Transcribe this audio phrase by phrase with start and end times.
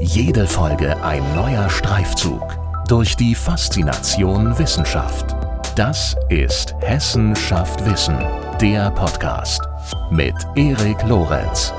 [0.00, 2.56] Jede Folge ein neuer Streifzug
[2.86, 5.34] durch die Faszination Wissenschaft.
[5.74, 8.16] Das ist Hessen schafft Wissen,
[8.60, 9.60] der Podcast
[10.12, 11.72] mit Erik Lorenz.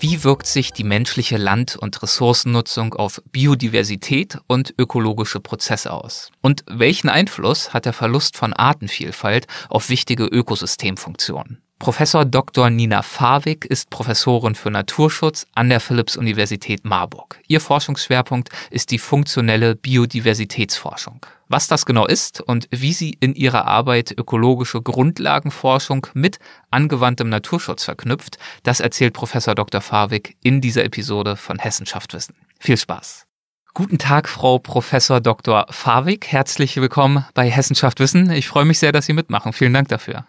[0.00, 6.30] Wie wirkt sich die menschliche Land- und Ressourcennutzung auf Biodiversität und ökologische Prozesse aus?
[6.40, 11.65] Und welchen Einfluss hat der Verlust von Artenvielfalt auf wichtige Ökosystemfunktionen?
[11.78, 12.70] Professor Dr.
[12.70, 17.38] Nina Fawig ist Professorin für Naturschutz an der Philipps-Universität Marburg.
[17.48, 21.24] Ihr Forschungsschwerpunkt ist die funktionelle Biodiversitätsforschung.
[21.48, 26.38] Was das genau ist und wie sie in ihrer Arbeit ökologische Grundlagenforschung mit
[26.70, 29.82] angewandtem Naturschutz verknüpft, das erzählt Professor Dr.
[29.82, 32.36] Fawig in dieser Episode von Hessenschaft Wissen.
[32.58, 33.26] Viel Spaß!
[33.74, 35.66] Guten Tag, Frau Professor Dr.
[35.68, 36.26] Fawig.
[36.26, 38.30] Herzlich willkommen bei Hessenschaft Wissen.
[38.30, 39.52] Ich freue mich sehr, dass Sie mitmachen.
[39.52, 40.24] Vielen Dank dafür.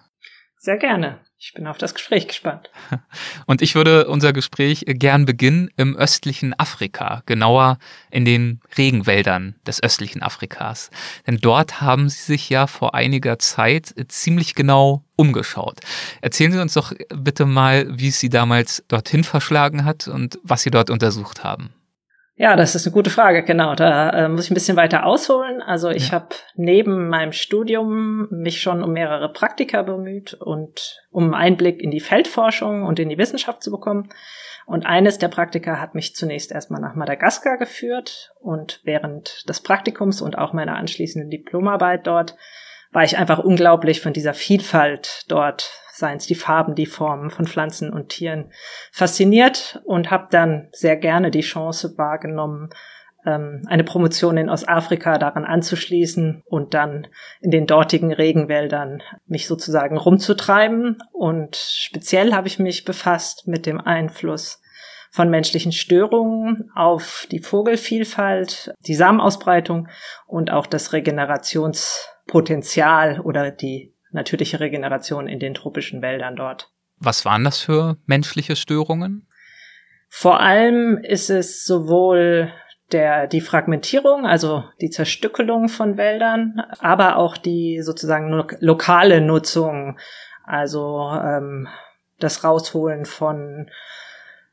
[0.58, 1.22] Sehr gerne.
[1.40, 2.72] Ich bin auf das Gespräch gespannt.
[3.46, 7.78] Und ich würde unser Gespräch gern beginnen im östlichen Afrika, genauer
[8.10, 10.90] in den Regenwäldern des östlichen Afrikas.
[11.28, 15.80] Denn dort haben Sie sich ja vor einiger Zeit ziemlich genau umgeschaut.
[16.22, 20.64] Erzählen Sie uns doch bitte mal, wie es Sie damals dorthin verschlagen hat und was
[20.64, 21.72] Sie dort untersucht haben.
[22.40, 23.74] Ja, das ist eine gute Frage, genau.
[23.74, 25.64] Da äh, muss ich ein bisschen weiter ausholen.
[25.64, 26.14] Also ich ja.
[26.14, 32.00] habe neben meinem Studium mich schon um mehrere Praktika bemüht und um Einblick in die
[32.00, 34.10] Feldforschung und in die Wissenschaft zu bekommen.
[34.68, 40.22] Und eines der Praktika hat mich zunächst erstmal nach Madagaskar geführt und während des Praktikums
[40.22, 42.36] und auch meiner anschließenden Diplomarbeit dort
[42.92, 47.48] war ich einfach unglaublich von dieser Vielfalt dort, seien es die Farben, die Formen von
[47.48, 48.52] Pflanzen und Tieren,
[48.92, 52.70] fasziniert und habe dann sehr gerne die Chance wahrgenommen,
[53.26, 57.08] ähm, eine Promotion in Ostafrika daran anzuschließen und dann
[57.42, 61.00] in den dortigen Regenwäldern mich sozusagen rumzutreiben.
[61.12, 64.62] Und speziell habe ich mich befasst mit dem Einfluss
[65.12, 69.88] von menschlichen Störungen auf die Vogelvielfalt, die Samenausbreitung
[70.28, 76.72] und auch das Regenerationspotenzial oder die natürliche Regeneration in den tropischen Wäldern dort.
[77.00, 79.28] Was waren das für menschliche Störungen?
[80.10, 82.52] Vor allem ist es sowohl
[82.92, 90.00] der, die Fragmentierung, also die Zerstückelung von Wäldern, aber auch die sozusagen lo lokale Nutzung,
[90.46, 91.68] also ähm,
[92.20, 93.70] das Rausholen von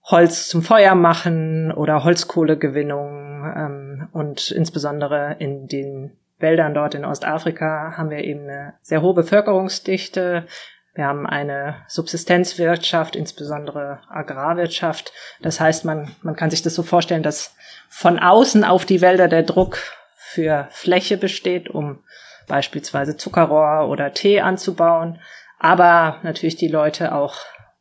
[0.02, 7.94] Holz zum Feuer machen oder Holzkohlegewinnung ähm, und insbesondere in den Wäldern dort in Ostafrika
[7.96, 10.46] haben wir eben eine sehr hohe Bevölkerungsdichte.
[10.94, 15.12] Wir haben eine Subsistenzwirtschaft, insbesondere Agrarwirtschaft.
[15.40, 17.56] Das heißt, man, man kann sich das so vorstellen, dass
[17.88, 19.78] von außen auf die Wälder der Druck
[20.16, 22.04] für Fläche besteht, um
[22.46, 25.18] beispielsweise Zuckerrohr oder Tee anzubauen.
[25.58, 27.36] Aber natürlich die Leute auch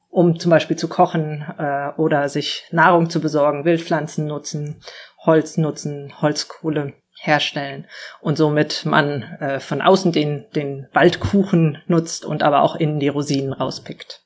[0.10, 4.80] um zum Beispiel zu kochen äh, oder sich Nahrung zu besorgen, Wildpflanzen nutzen,
[5.26, 7.88] Holz nutzen, Holzkohle herstellen
[8.20, 13.08] und somit man äh, von außen den, den Waldkuchen nutzt und aber auch innen die
[13.08, 14.22] Rosinen rauspickt.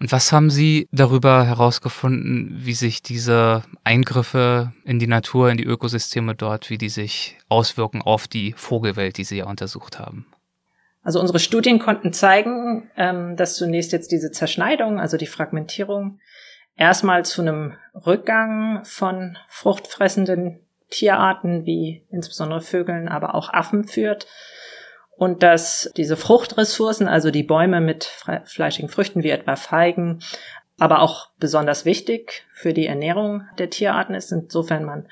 [0.00, 5.64] Und was haben Sie darüber herausgefunden, wie sich diese Eingriffe in die Natur, in die
[5.64, 10.26] Ökosysteme dort, wie die sich auswirken auf die Vogelwelt, die Sie ja untersucht haben?
[11.02, 16.20] Also unsere Studien konnten zeigen, ähm, dass zunächst jetzt diese Zerschneidung, also die Fragmentierung,
[16.76, 24.26] erstmal zu einem Rückgang von fruchtfressenden Tierarten wie insbesondere Vögeln, aber auch Affen führt.
[25.16, 28.04] Und dass diese Fruchtressourcen, also die Bäume mit
[28.44, 30.20] fleischigen Früchten wie etwa Feigen,
[30.78, 35.08] aber auch besonders wichtig für die Ernährung der Tierarten ist, insofern man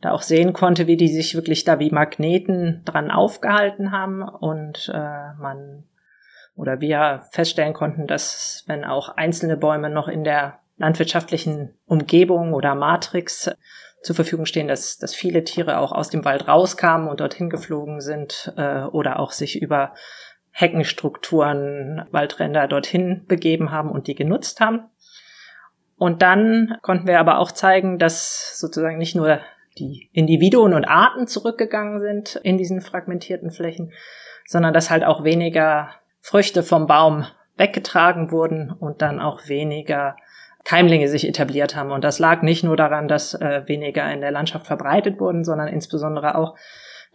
[0.00, 4.90] da auch sehen konnte, wie die sich wirklich da wie Magneten dran aufgehalten haben und
[4.94, 5.84] äh, man
[6.54, 12.74] oder wir feststellen konnten, dass wenn auch einzelne Bäume noch in der landwirtschaftlichen Umgebung oder
[12.74, 13.50] Matrix
[14.02, 18.00] zur Verfügung stehen, dass, dass viele Tiere auch aus dem Wald rauskamen und dorthin geflogen
[18.00, 19.94] sind äh, oder auch sich über
[20.52, 24.88] Heckenstrukturen, Waldränder dorthin begeben haben und die genutzt haben.
[25.96, 29.40] Und dann konnten wir aber auch zeigen, dass sozusagen nicht nur
[29.78, 33.92] die Individuen und Arten zurückgegangen sind in diesen fragmentierten Flächen,
[34.46, 35.90] sondern dass halt auch weniger
[36.20, 37.26] Früchte vom Baum
[37.56, 40.16] weggetragen wurden und dann auch weniger
[40.68, 41.92] Keimlinge sich etabliert haben.
[41.92, 45.66] Und das lag nicht nur daran, dass äh, weniger in der Landschaft verbreitet wurden, sondern
[45.66, 46.56] insbesondere auch,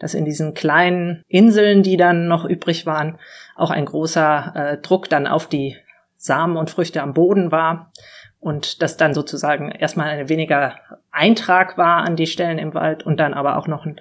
[0.00, 3.16] dass in diesen kleinen Inseln, die dann noch übrig waren,
[3.54, 5.76] auch ein großer äh, Druck dann auf die
[6.16, 7.92] Samen und Früchte am Boden war
[8.40, 10.74] und das dann sozusagen erstmal ein weniger
[11.12, 14.00] Eintrag war an die Stellen im Wald und dann aber auch noch ein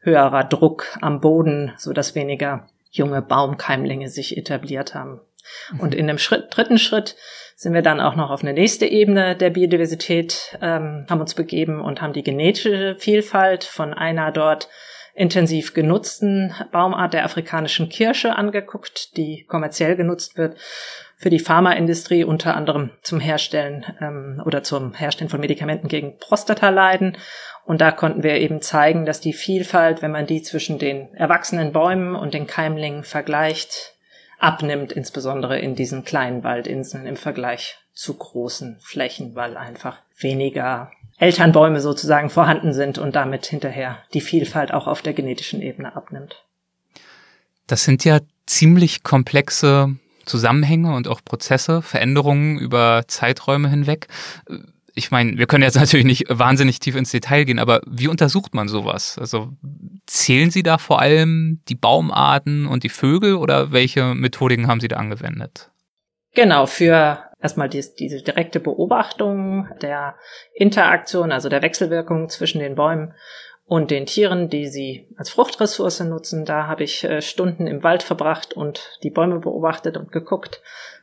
[0.00, 5.20] höherer Druck am Boden, so dass weniger junge Baumkeimlinge sich etabliert haben.
[5.78, 7.16] Und in dem Schritt, dritten Schritt
[7.56, 11.80] sind wir dann auch noch auf eine nächste Ebene der Biodiversität, ähm, haben uns begeben
[11.80, 14.68] und haben die genetische Vielfalt von einer dort
[15.14, 20.56] intensiv genutzten Baumart der afrikanischen Kirsche angeguckt, die kommerziell genutzt wird
[21.16, 27.16] für die Pharmaindustrie unter anderem zum Herstellen ähm, oder zum Herstellen von Medikamenten gegen Prostataleiden.
[27.64, 31.72] Und da konnten wir eben zeigen, dass die Vielfalt, wenn man die zwischen den erwachsenen
[31.72, 33.93] Bäumen und den Keimlingen vergleicht,
[34.44, 41.80] abnimmt, insbesondere in diesen kleinen Waldinseln im Vergleich zu großen Flächen, weil einfach weniger Elternbäume
[41.80, 46.44] sozusagen vorhanden sind und damit hinterher die Vielfalt auch auf der genetischen Ebene abnimmt.
[47.66, 49.96] Das sind ja ziemlich komplexe
[50.26, 54.08] Zusammenhänge und auch Prozesse, Veränderungen über Zeiträume hinweg.
[54.94, 58.54] Ich meine, wir können jetzt natürlich nicht wahnsinnig tief ins Detail gehen, aber wie untersucht
[58.54, 59.18] man sowas?
[59.18, 59.52] Also
[60.06, 64.88] zählen Sie da vor allem die Baumarten und die Vögel oder welche Methodiken haben Sie
[64.88, 65.70] da angewendet?
[66.34, 70.16] Genau, für erstmal die, diese direkte Beobachtung der
[70.54, 73.14] Interaktion, also der Wechselwirkung zwischen den Bäumen
[73.66, 76.44] und den Tieren, die sie als Fruchtressource nutzen.
[76.44, 80.60] Da habe ich äh, Stunden im Wald verbracht und die Bäume beobachtet und geguckt,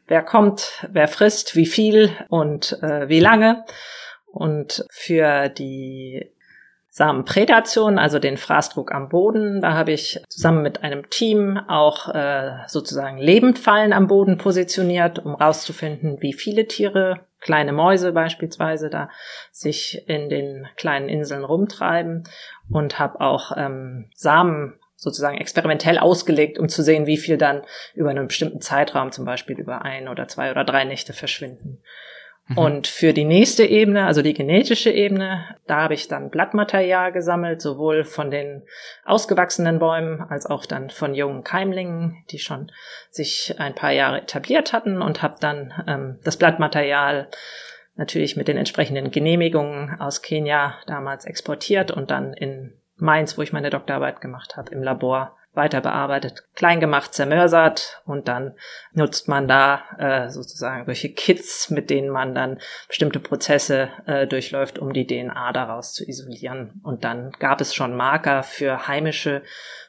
[0.08, 3.64] wer kommt, wer frisst, wie viel und äh, wie lange.
[4.26, 6.32] Und für die
[6.94, 9.62] Samenprädation, also den Fraßdruck am Boden.
[9.62, 15.34] Da habe ich zusammen mit einem Team auch äh, sozusagen Lebendfallen am Boden positioniert, um
[15.34, 19.10] rauszufinden, wie viele Tiere, kleine Mäuse beispielsweise, da
[19.52, 22.26] sich in den kleinen Inseln rumtreiben
[22.70, 27.64] und habe auch ähm, Samen sozusagen experimentell ausgelegt, um zu sehen, wie viel dann
[27.96, 31.82] über einen bestimmten Zeitraum, zum Beispiel über ein oder zwei oder drei Nächte verschwinden.
[32.50, 32.58] Mhm.
[32.60, 37.64] Und für die nächste Ebene, also die genetische Ebene, da habe ich dann Blattmaterial gesammelt,
[37.64, 38.62] sowohl von den
[39.04, 42.72] ausgewachsenen Bäumen als auch dann von jungen Keimlingen, die schon
[43.10, 47.28] sich ein paar Jahre etabliert hatten und habe dann ähm, das Blattmaterial
[47.96, 53.52] natürlich mit den entsprechenden Genehmigungen aus Kenia damals exportiert und dann in Mainz, wo ich
[53.52, 58.56] meine Doktorarbeit gemacht habe, im Labor weiter bearbeitet, klein gemacht, zermörsert und dann
[58.94, 64.80] nutzt man da äh, sozusagen solche Kits, mit denen man dann bestimmte Prozesse äh, durchläuft,
[64.80, 66.80] um die DNA daraus zu isolieren.
[66.84, 69.42] Und dann gab es schon Marker für heimische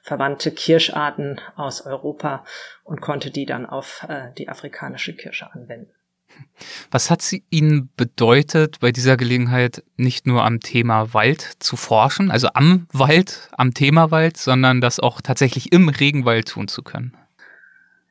[0.03, 2.45] verwandte Kirscharten aus Europa
[2.83, 5.93] und konnte die dann auf äh, die afrikanische Kirsche anwenden.
[6.91, 12.31] Was hat sie Ihnen bedeutet, bei dieser Gelegenheit nicht nur am Thema Wald zu forschen,
[12.31, 17.17] also am Wald, am Thema Wald, sondern das auch tatsächlich im Regenwald tun zu können?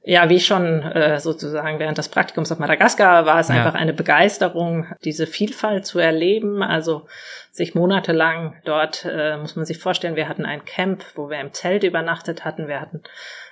[0.04, 3.56] Ja, wie schon äh, sozusagen während des Praktikums auf Madagaskar war es ja.
[3.56, 6.64] einfach eine Begeisterung, diese Vielfalt zu erleben.
[6.64, 7.06] Also
[7.52, 11.54] sich monatelang dort, äh, muss man sich vorstellen, wir hatten ein Camp, wo wir im
[11.54, 12.68] Zelt übernachtet hatten.
[12.68, 13.04] Wir hatten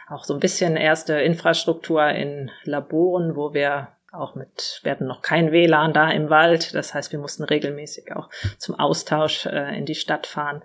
[0.08, 5.22] auch so ein bisschen erste Infrastruktur in Laboren, wo wir auch mit, wir hatten noch
[5.22, 6.74] kein WLAN da im Wald.
[6.74, 10.64] Das heißt, wir mussten regelmäßig auch zum Austausch äh, in die Stadt fahren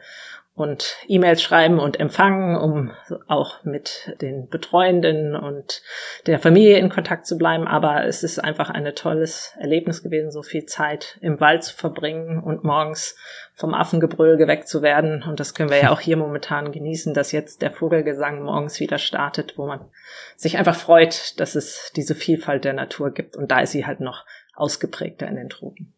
[0.56, 2.93] und E-Mails schreiben und empfangen, um
[3.27, 5.83] auch mit den Betreuenden und
[6.27, 7.67] der Familie in Kontakt zu bleiben.
[7.67, 12.41] Aber es ist einfach ein tolles Erlebnis gewesen, so viel Zeit im Wald zu verbringen
[12.41, 13.17] und morgens
[13.55, 15.25] vom Affengebrüll geweckt zu werden.
[15.25, 18.99] Und das können wir ja auch hier momentan genießen, dass jetzt der Vogelgesang morgens wieder
[18.99, 19.81] startet, wo man
[20.37, 23.37] sich einfach freut, dass es diese Vielfalt der Natur gibt.
[23.37, 24.25] Und da ist sie halt noch
[24.55, 25.95] ausgeprägter in den Tropen.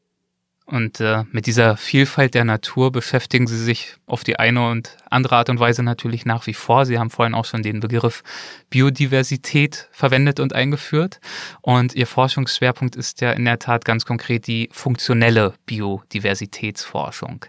[0.68, 5.37] Und äh, mit dieser Vielfalt der Natur beschäftigen Sie sich auf die eine und andere
[5.37, 6.85] Art und Weise natürlich nach wie vor.
[6.87, 8.25] Sie haben vorhin auch schon den Begriff
[8.68, 11.20] Biodiversität verwendet und eingeführt.
[11.61, 17.44] Und Ihr Forschungsschwerpunkt ist ja in der Tat ganz konkret die funktionelle Biodiversitätsforschung.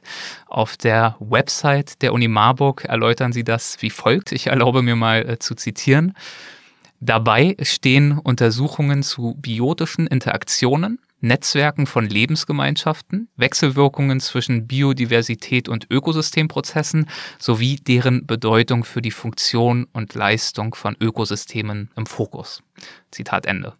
[0.45, 4.31] Auf der Website der Uni Marburg erläutern Sie das wie folgt.
[4.31, 6.13] Ich erlaube mir mal äh, zu zitieren.
[6.99, 17.09] Dabei stehen Untersuchungen zu biotischen Interaktionen Netzwerken von Lebensgemeinschaften, Wechselwirkungen zwischen Biodiversität und Ökosystemprozessen
[17.39, 22.61] sowie deren Bedeutung für die Funktion und Leistung von Ökosystemen im Fokus.
[23.11, 23.73] Zitat Ende.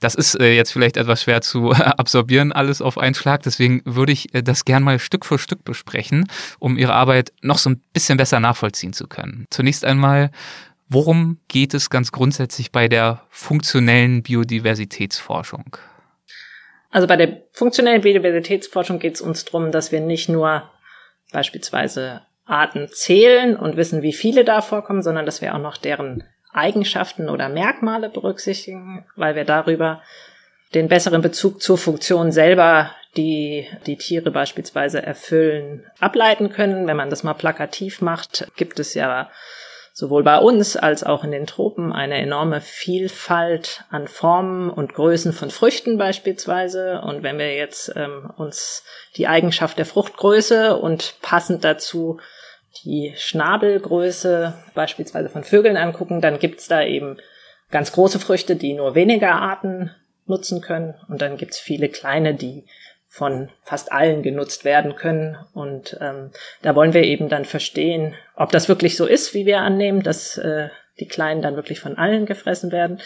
[0.00, 3.42] Das ist äh, jetzt vielleicht etwas schwer zu absorbieren, alles auf einen Schlag.
[3.42, 6.26] Deswegen würde ich äh, das gern mal Stück für Stück besprechen,
[6.58, 9.44] um Ihre Arbeit noch so ein bisschen besser nachvollziehen zu können.
[9.50, 10.30] Zunächst einmal,
[10.88, 15.76] worum geht es ganz grundsätzlich bei der funktionellen Biodiversitätsforschung?
[16.90, 20.68] Also bei der funktionellen Biodiversitätsforschung geht es uns darum, dass wir nicht nur
[21.32, 26.24] beispielsweise Arten zählen und wissen, wie viele da vorkommen, sondern dass wir auch noch deren
[26.52, 30.02] Eigenschaften oder Merkmale berücksichtigen, weil wir darüber
[30.74, 36.86] den besseren Bezug zur Funktion selber, die die Tiere beispielsweise erfüllen, ableiten können.
[36.88, 39.30] Wenn man das mal plakativ macht, gibt es ja
[39.92, 45.32] sowohl bei uns als auch in den Tropen eine enorme Vielfalt an Formen und Größen
[45.32, 47.00] von Früchten beispielsweise.
[47.02, 48.84] Und wenn wir jetzt ähm, uns
[49.16, 52.20] die Eigenschaft der Fruchtgröße und passend dazu
[52.84, 57.18] die Schnabelgröße beispielsweise von Vögeln angucken, dann gibt's da eben
[57.70, 59.90] ganz große Früchte, die nur weniger Arten
[60.26, 60.94] nutzen können.
[61.08, 62.64] Und dann gibt's viele kleine, die
[63.12, 65.36] von fast allen genutzt werden können.
[65.52, 66.30] Und ähm,
[66.62, 70.38] da wollen wir eben dann verstehen, ob das wirklich so ist, wie wir annehmen, dass
[70.38, 70.68] äh,
[71.00, 73.00] die Kleinen dann wirklich von allen gefressen werden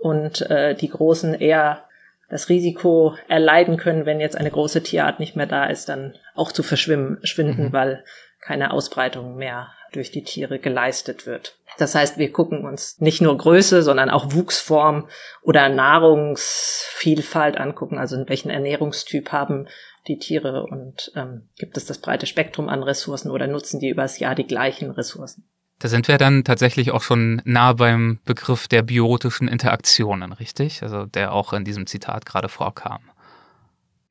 [0.00, 1.84] und äh, die Großen eher
[2.30, 6.50] das Risiko erleiden können, wenn jetzt eine große Tierart nicht mehr da ist, dann auch
[6.50, 7.72] zu verschwimmen, schwinden, mhm.
[7.74, 8.04] weil
[8.40, 11.58] keine Ausbreitung mehr durch die Tiere geleistet wird.
[11.78, 15.08] Das heißt, wir gucken uns nicht nur Größe, sondern auch Wuchsform
[15.42, 19.68] oder Nahrungsvielfalt angucken, also in welchen Ernährungstyp haben
[20.08, 24.18] die Tiere und ähm, gibt es das breite Spektrum an Ressourcen oder nutzen die übers
[24.18, 25.44] Jahr die gleichen Ressourcen.
[25.78, 30.82] Da sind wir dann tatsächlich auch schon nah beim Begriff der biotischen Interaktionen, richtig?
[30.82, 33.00] Also der auch in diesem Zitat gerade vorkam.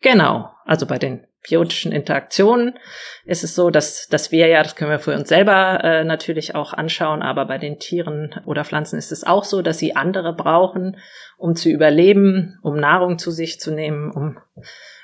[0.02, 2.78] Genau, also bei den biotischen Interaktionen
[3.26, 6.54] ist es so, dass, dass wir ja, das können wir für uns selber äh, natürlich
[6.56, 10.36] auch anschauen, aber bei den Tieren oder Pflanzen ist es auch so, dass sie andere
[10.36, 10.98] brauchen,
[11.38, 14.38] um zu überleben, um Nahrung zu sich zu nehmen, um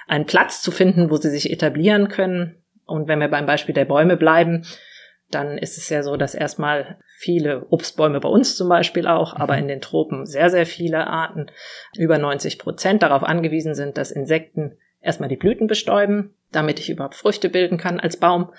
[0.07, 2.63] einen Platz zu finden, wo sie sich etablieren können.
[2.85, 4.65] Und wenn wir beim Beispiel der Bäume bleiben,
[5.29, 9.55] dann ist es ja so, dass erstmal viele Obstbäume bei uns zum Beispiel auch, aber
[9.55, 9.63] mhm.
[9.63, 11.47] in den Tropen sehr, sehr viele Arten,
[11.97, 17.15] über 90 Prozent darauf angewiesen sind, dass Insekten erstmal die Blüten bestäuben, damit ich überhaupt
[17.15, 18.51] Früchte bilden kann als Baum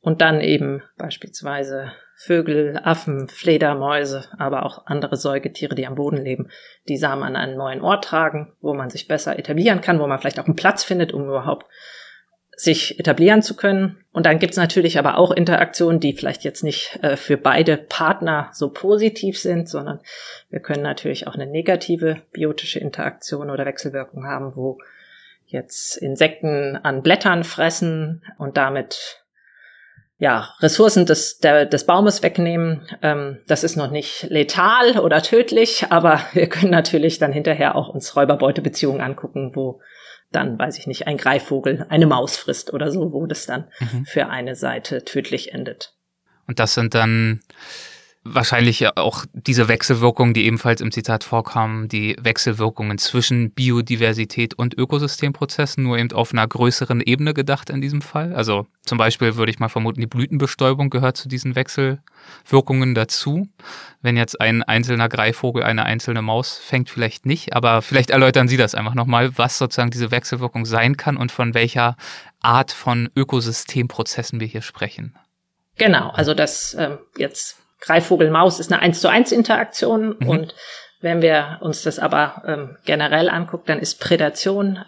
[0.00, 6.48] und dann eben beispielsweise Vögel, Affen, Fledermäuse, aber auch andere Säugetiere, die am Boden leben,
[6.88, 10.18] die Samen an einen neuen Ort tragen, wo man sich besser etablieren kann, wo man
[10.18, 11.66] vielleicht auch einen Platz findet, um überhaupt
[12.56, 13.98] sich etablieren zu können.
[14.12, 18.48] Und dann gibt's natürlich aber auch Interaktionen, die vielleicht jetzt nicht äh, für beide Partner
[18.52, 20.00] so positiv sind, sondern
[20.48, 24.78] wir können natürlich auch eine negative biotische Interaktion oder Wechselwirkung haben, wo
[25.46, 29.24] jetzt Insekten an Blättern fressen und damit
[30.18, 32.88] ja, Ressourcen des, der, des Baumes wegnehmen.
[33.02, 37.88] Ähm, das ist noch nicht letal oder tödlich, aber wir können natürlich dann hinterher auch
[37.88, 39.80] uns Räuberbeutebeziehungen angucken, wo
[40.32, 44.06] dann, weiß ich nicht, ein Greifvogel eine Maus frisst oder so, wo das dann mhm.
[44.06, 45.94] für eine Seite tödlich endet.
[46.46, 47.40] Und das sind dann
[48.34, 55.84] wahrscheinlich auch diese Wechselwirkungen, die ebenfalls im Zitat vorkamen, die Wechselwirkungen zwischen Biodiversität und Ökosystemprozessen,
[55.84, 58.34] nur eben auf einer größeren Ebene gedacht in diesem Fall.
[58.34, 63.48] Also zum Beispiel würde ich mal vermuten, die Blütenbestäubung gehört zu diesen Wechselwirkungen dazu.
[64.02, 68.56] Wenn jetzt ein einzelner Greifvogel eine einzelne Maus fängt, vielleicht nicht, aber vielleicht erläutern Sie
[68.56, 71.96] das einfach nochmal, was sozusagen diese Wechselwirkung sein kann und von welcher
[72.40, 75.16] Art von Ökosystemprozessen wir hier sprechen.
[75.76, 80.28] Genau, also das ähm, jetzt Greifvogel-Maus ist eine 1 zu 1 Interaktion mhm.
[80.28, 80.54] und
[81.00, 84.80] wenn wir uns das aber ähm, generell angucken, dann ist Prädation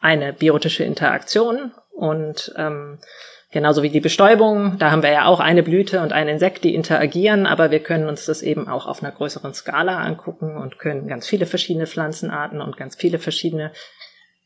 [0.00, 2.98] eine biotische Interaktion und ähm,
[3.50, 6.74] genauso wie die Bestäubung, da haben wir ja auch eine Blüte und ein Insekt, die
[6.74, 11.06] interagieren, aber wir können uns das eben auch auf einer größeren Skala angucken und können
[11.06, 13.70] ganz viele verschiedene Pflanzenarten und ganz viele verschiedene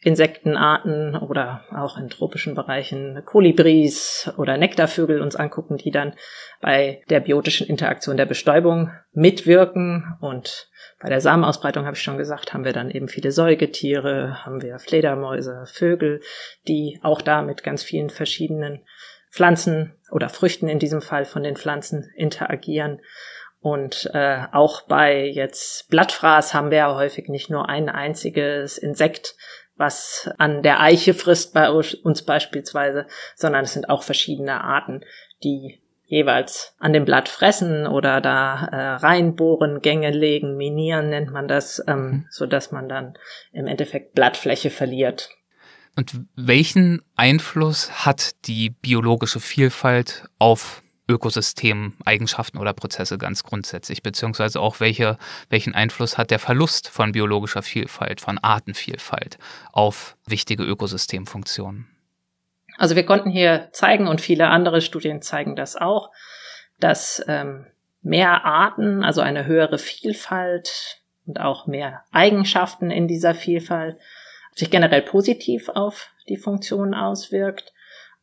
[0.00, 6.14] Insektenarten oder auch in tropischen Bereichen Kolibris oder Nektarvögel uns angucken, die dann
[6.60, 10.68] bei der biotischen Interaktion der Bestäubung mitwirken und
[11.00, 14.78] bei der Samenausbreitung habe ich schon gesagt, haben wir dann eben viele Säugetiere, haben wir
[14.78, 16.20] Fledermäuse, Vögel,
[16.66, 18.84] die auch da mit ganz vielen verschiedenen
[19.30, 23.00] Pflanzen oder Früchten in diesem Fall von den Pflanzen interagieren.
[23.60, 29.34] Und äh, auch bei jetzt Blattfraß haben wir ja häufig nicht nur ein einziges Insekt,
[29.78, 35.02] was an der Eiche frisst bei uns beispielsweise, sondern es sind auch verschiedene Arten,
[35.42, 41.48] die jeweils an dem Blatt fressen oder da äh, reinbohren, Gänge legen, minieren nennt man
[41.48, 42.26] das, ähm, mhm.
[42.30, 43.14] so dass man dann
[43.52, 45.28] im Endeffekt Blattfläche verliert.
[45.96, 54.80] Und welchen Einfluss hat die biologische Vielfalt auf Ökosystemeigenschaften oder Prozesse ganz grundsätzlich, beziehungsweise auch
[54.80, 55.16] welche,
[55.48, 59.38] welchen Einfluss hat der Verlust von biologischer Vielfalt, von Artenvielfalt
[59.72, 61.86] auf wichtige Ökosystemfunktionen?
[62.76, 66.10] Also wir konnten hier zeigen und viele andere Studien zeigen das auch,
[66.78, 67.66] dass ähm,
[68.02, 73.96] mehr Arten, also eine höhere Vielfalt und auch mehr Eigenschaften in dieser Vielfalt
[74.54, 77.72] sich generell positiv auf die Funktion auswirkt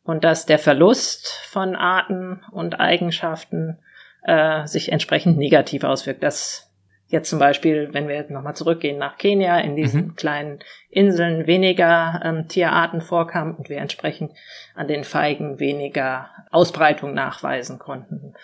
[0.06, 3.78] und dass der Verlust von Arten und Eigenschaften
[4.22, 6.22] äh, sich entsprechend negativ auswirkt.
[6.22, 6.70] Dass
[7.08, 10.16] jetzt zum Beispiel, wenn wir nochmal zurückgehen nach Kenia, in diesen mhm.
[10.16, 10.58] kleinen
[10.90, 14.32] Inseln weniger ähm, Tierarten vorkamen und wir entsprechend
[14.74, 18.34] an den Feigen weniger Ausbreitung nachweisen konnten.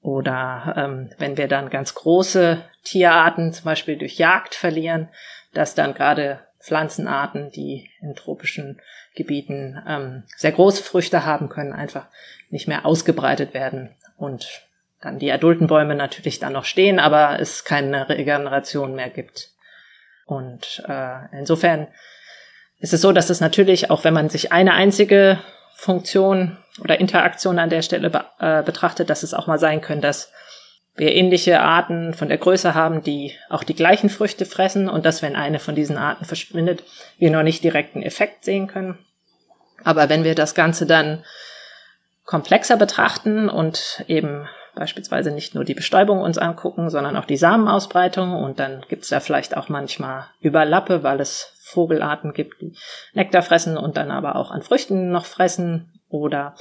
[0.00, 5.08] Oder ähm, wenn wir dann ganz große Tierarten zum Beispiel durch Jagd verlieren,
[5.52, 8.80] dass dann gerade Pflanzenarten, die in tropischen
[9.14, 12.06] Gebieten ähm, sehr große Früchte haben können, einfach
[12.50, 14.66] nicht mehr ausgebreitet werden und
[15.00, 19.50] dann die adulten Bäume natürlich dann noch stehen, aber es keine Regeneration mehr gibt.
[20.24, 21.88] Und äh, insofern
[22.78, 25.38] ist es so, dass es natürlich, auch wenn man sich eine einzige
[25.74, 30.00] Funktion oder Interaktion an der Stelle be äh, betrachtet, dass es auch mal sein können,
[30.00, 30.32] dass
[30.96, 35.22] wir ähnliche Arten von der Größe haben, die auch die gleichen Früchte fressen und dass,
[35.22, 36.82] wenn eine von diesen Arten verschwindet,
[37.18, 38.98] wir noch nicht direkten Effekt sehen können.
[39.84, 41.24] Aber wenn wir das Ganze dann
[42.24, 48.34] komplexer betrachten und eben beispielsweise nicht nur die Bestäubung uns angucken, sondern auch die Samenausbreitung
[48.34, 52.76] und dann gibt's da vielleicht auch manchmal Überlappe, weil es Vogelarten gibt, die
[53.12, 56.54] Nektar fressen und dann aber auch an Früchten noch fressen oder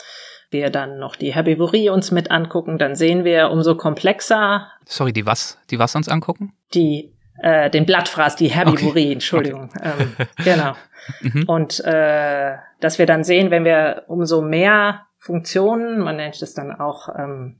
[0.51, 4.67] wir dann noch die Herbivorie uns mit angucken, dann sehen wir umso komplexer.
[4.85, 5.57] Sorry, die was?
[5.71, 6.53] Die was uns angucken?
[6.73, 9.13] Die äh, den Blattfraß, die Herbivorie, okay.
[9.13, 9.69] Entschuldigung.
[9.75, 9.91] Okay.
[9.99, 10.73] Ähm, genau.
[11.21, 11.43] Mhm.
[11.47, 16.71] Und äh, dass wir dann sehen, wenn wir umso mehr Funktionen, man nennt es dann
[16.71, 17.59] auch ähm,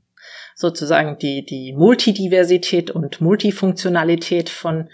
[0.54, 4.88] sozusagen die, die Multidiversität und Multifunktionalität von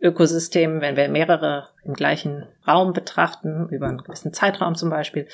[0.00, 5.26] Ökosystemen, wenn wir mehrere im gleichen Raum betrachten, über einen gewissen Zeitraum zum Beispiel,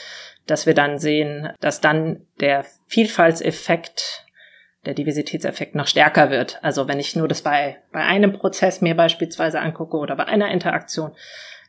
[0.46, 4.24] dass wir dann sehen, dass dann der Vielfaltseffekt,
[4.86, 6.58] der Diversitätseffekt noch stärker wird.
[6.62, 10.50] Also wenn ich nur das bei, bei einem Prozess mir beispielsweise angucke oder bei einer
[10.50, 11.12] Interaktion,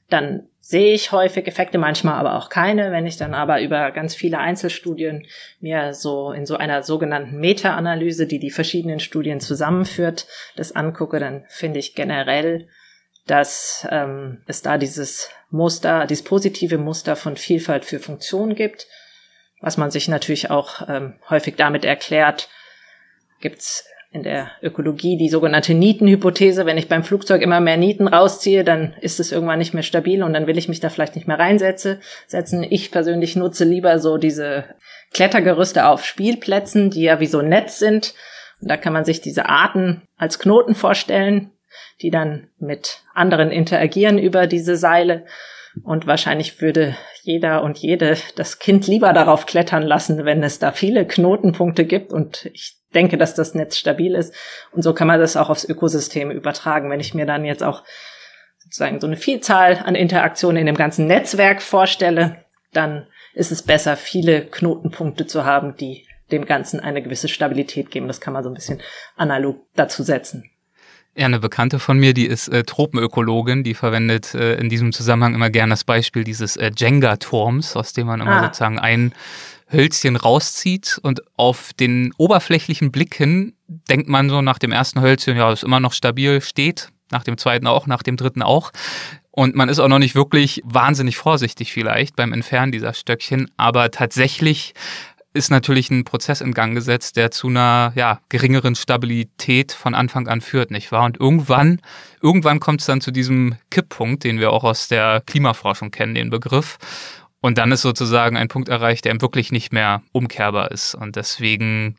[0.10, 2.92] dann sehe ich häufig Effekte, manchmal aber auch keine.
[2.92, 5.26] Wenn ich dann aber über ganz viele Einzelstudien
[5.60, 11.46] mir so in so einer sogenannten Meta-Analyse, die die verschiedenen Studien zusammenführt, das angucke, dann
[11.50, 12.68] finde ich generell,
[13.28, 18.88] dass ähm, es da dieses Muster, dieses positive Muster von Vielfalt für Funktionen gibt,
[19.62, 22.50] was man sich natürlich auch ähm, häufig damit erklärt,
[23.42, 26.66] gibt's in der Ökologie die sogenannte Nietenhypothese.
[26.66, 30.24] Wenn ich beim Flugzeug immer mehr Nieten rausziehe, dann ist es irgendwann nicht mehr stabil
[30.24, 32.00] und dann will ich mich da vielleicht nicht mehr reinsetzen.
[32.70, 34.64] Ich persönlich nutze lieber so diese
[35.14, 38.14] Klettergerüste auf Spielplätzen, die ja wie so ein Netz sind.
[38.62, 41.52] Und da kann man sich diese Arten als Knoten vorstellen,
[42.02, 45.26] die dann mit anderen interagieren über diese Seile.
[45.84, 50.72] Und wahrscheinlich würde jeder und jede das Kind lieber darauf klettern lassen, wenn es da
[50.72, 52.14] viele Knotenpunkte gibt.
[52.14, 54.34] Und ich denke, dass das Netz stabil ist.
[54.72, 56.90] Und so kann man das auch aufs Ökosystem übertragen.
[56.90, 57.84] Wenn ich mir dann jetzt auch
[58.58, 63.98] sozusagen so eine Vielzahl an Interaktionen in dem ganzen Netzwerk vorstelle, dann ist es besser,
[63.98, 68.08] viele Knotenpunkte zu haben, die dem Ganzen eine gewisse Stabilität geben.
[68.08, 68.82] Das kann man so ein bisschen
[69.16, 70.50] analog dazu setzen.
[71.18, 75.34] Ja, eine Bekannte von mir, die ist äh, Tropenökologin, die verwendet äh, in diesem Zusammenhang
[75.34, 78.44] immer gern das Beispiel dieses äh, Jenga-Turms, aus dem man immer ah.
[78.44, 79.14] sozusagen ein
[79.72, 85.38] Hölzchen rauszieht und auf den oberflächlichen Blick hin denkt man so nach dem ersten Hölzchen,
[85.38, 88.72] ja, ist immer noch stabil, steht, nach dem zweiten auch, nach dem dritten auch.
[89.32, 93.90] Und man ist auch noch nicht wirklich wahnsinnig vorsichtig vielleicht beim Entfernen dieser Stöckchen, aber
[93.92, 94.74] tatsächlich
[95.36, 100.30] ist natürlich ein Prozess in Gang gesetzt, der zu einer ja, geringeren Stabilität von Anfang
[100.30, 101.04] an führt, nicht wahr?
[101.04, 101.82] Und irgendwann,
[102.22, 106.30] irgendwann kommt es dann zu diesem Kipppunkt, den wir auch aus der Klimaforschung kennen, den
[106.30, 106.78] Begriff.
[107.42, 110.96] Und dann ist sozusagen ein Punkt erreicht, der wirklich nicht mehr umkehrbar ist.
[110.96, 111.98] Und deswegen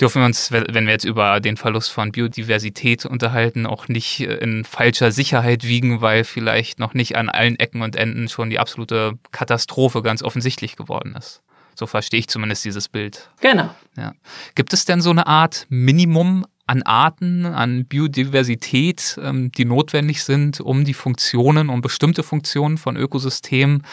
[0.00, 4.64] dürfen wir uns, wenn wir jetzt über den Verlust von Biodiversität unterhalten, auch nicht in
[4.64, 9.12] falscher Sicherheit wiegen, weil vielleicht noch nicht an allen Ecken und Enden schon die absolute
[9.30, 11.42] Katastrophe ganz offensichtlich geworden ist.
[11.78, 13.30] So verstehe ich zumindest dieses Bild.
[13.40, 13.70] Genau.
[13.96, 14.12] Ja.
[14.54, 20.60] Gibt es denn so eine Art Minimum an Arten, an Biodiversität, ähm, die notwendig sind,
[20.60, 23.84] um die Funktionen, um bestimmte Funktionen von Ökosystemen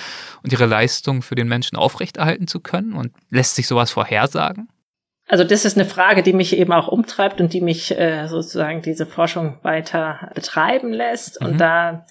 [0.42, 2.94] und ihre Leistung für den Menschen aufrechterhalten zu können?
[2.94, 4.70] Und lässt sich sowas vorhersagen?
[5.28, 8.82] Also das ist eine Frage, die mich eben auch umtreibt und die mich äh, sozusagen
[8.82, 11.42] diese Forschung weiter betreiben lässt.
[11.42, 11.48] Mhm.
[11.48, 12.06] Und da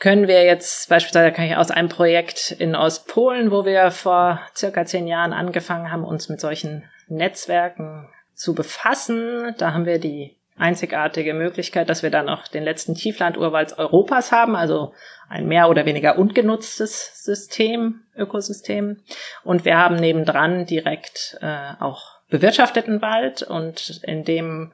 [0.00, 4.86] können wir jetzt beispielsweise kann ich aus einem Projekt in Ostpolen, wo wir vor circa
[4.86, 9.54] zehn Jahren angefangen haben, uns mit solchen Netzwerken zu befassen.
[9.58, 14.56] Da haben wir die einzigartige Möglichkeit, dass wir dann auch den letzten Tieflandurwald Europas haben,
[14.56, 14.94] also
[15.28, 19.02] ein mehr oder weniger ungenutztes System, Ökosystem.
[19.44, 24.72] Und wir haben nebendran direkt äh, auch bewirtschafteten Wald und in dem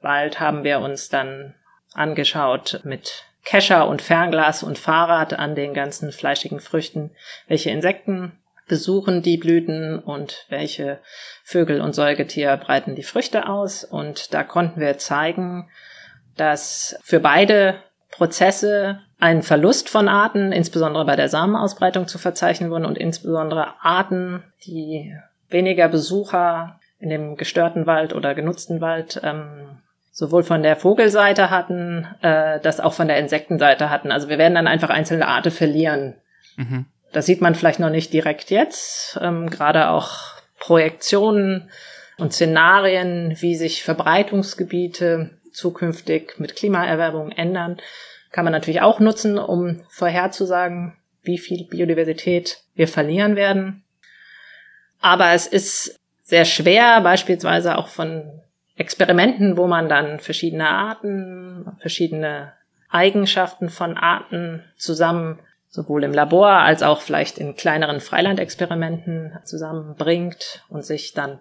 [0.00, 1.54] Wald haben wir uns dann
[1.94, 7.12] angeschaut mit Kescher und Fernglas und Fahrrad an den ganzen fleischigen Früchten,
[7.46, 8.32] welche Insekten
[8.66, 10.98] besuchen die Blüten und welche
[11.44, 13.84] Vögel und Säugetiere breiten die Früchte aus.
[13.84, 15.70] Und da konnten wir zeigen,
[16.36, 17.76] dass für beide
[18.10, 24.42] Prozesse ein Verlust von Arten, insbesondere bei der Samenausbreitung zu verzeichnen wurden und insbesondere Arten,
[24.66, 25.14] die
[25.48, 29.82] weniger Besucher in dem gestörten Wald oder genutzten Wald ähm,
[30.16, 34.10] sowohl von der Vogelseite hatten, äh, das auch von der Insektenseite hatten.
[34.10, 36.14] Also wir werden dann einfach einzelne Arten verlieren.
[36.56, 36.86] Mhm.
[37.12, 39.18] Das sieht man vielleicht noch nicht direkt jetzt.
[39.20, 40.20] Ähm, Gerade auch
[40.58, 41.68] Projektionen
[42.16, 47.76] und Szenarien, wie sich Verbreitungsgebiete zukünftig mit Klimaerwerbung ändern,
[48.32, 53.84] kann man natürlich auch nutzen, um vorherzusagen, wie viel Biodiversität wir verlieren werden.
[54.98, 58.40] Aber es ist sehr schwer, beispielsweise auch von
[58.76, 62.52] Experimenten, wo man dann verschiedene Arten, verschiedene
[62.88, 70.84] Eigenschaften von Arten zusammen sowohl im Labor als auch vielleicht in kleineren Freilandexperimenten zusammenbringt und
[70.84, 71.40] sich dann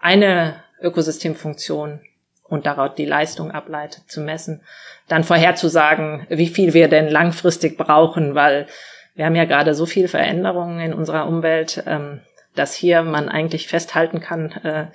[0.00, 2.00] eine Ökosystemfunktion
[2.44, 4.62] und daraus die Leistung ableitet zu messen,
[5.08, 8.66] dann vorherzusagen, wie viel wir denn langfristig brauchen, weil
[9.14, 12.20] wir haben ja gerade so viel Veränderungen in unserer Umwelt, ähm,
[12.56, 14.86] dass hier man eigentlich festhalten kann, äh,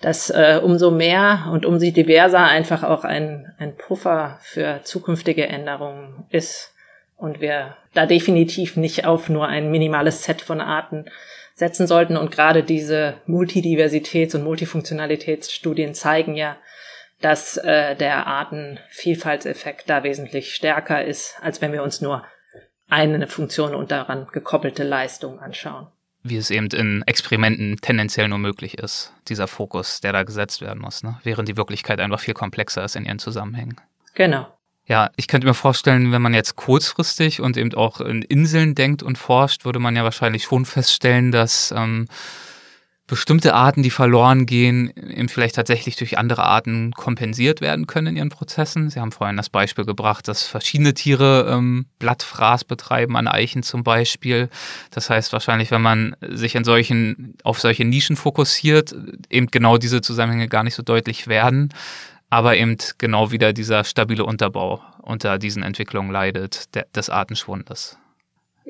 [0.00, 6.26] dass äh, umso mehr und umso diverser einfach auch ein, ein Puffer für zukünftige Änderungen
[6.28, 6.74] ist
[7.16, 11.06] und wir da definitiv nicht auf nur ein minimales Set von Arten
[11.54, 12.16] setzen sollten.
[12.16, 16.56] Und gerade diese Multidiversitäts- und Multifunktionalitätsstudien zeigen ja,
[17.20, 22.24] dass äh, der Artenvielfaltseffekt da wesentlich stärker ist, als wenn wir uns nur
[22.90, 25.86] eine Funktion und daran gekoppelte Leistung anschauen
[26.24, 30.80] wie es eben in Experimenten tendenziell nur möglich ist, dieser Fokus, der da gesetzt werden
[30.80, 31.20] muss, ne?
[31.22, 33.80] während die Wirklichkeit einfach viel komplexer ist in ihren Zusammenhängen.
[34.14, 34.46] Genau.
[34.86, 39.02] Ja, ich könnte mir vorstellen, wenn man jetzt kurzfristig und eben auch in Inseln denkt
[39.02, 42.06] und forscht, würde man ja wahrscheinlich schon feststellen, dass ähm,
[43.06, 48.16] bestimmte Arten, die verloren gehen, eben vielleicht tatsächlich durch andere Arten kompensiert werden können in
[48.16, 48.88] ihren Prozessen.
[48.88, 53.84] Sie haben vorhin das Beispiel gebracht, dass verschiedene Tiere ähm, Blattfraß betreiben, an Eichen zum
[53.84, 54.48] Beispiel.
[54.90, 58.94] Das heißt wahrscheinlich, wenn man sich in solchen, auf solche Nischen fokussiert,
[59.28, 61.74] eben genau diese Zusammenhänge gar nicht so deutlich werden,
[62.30, 67.98] aber eben genau wieder dieser stabile Unterbau unter diesen Entwicklungen leidet, der, des Artenschwundes.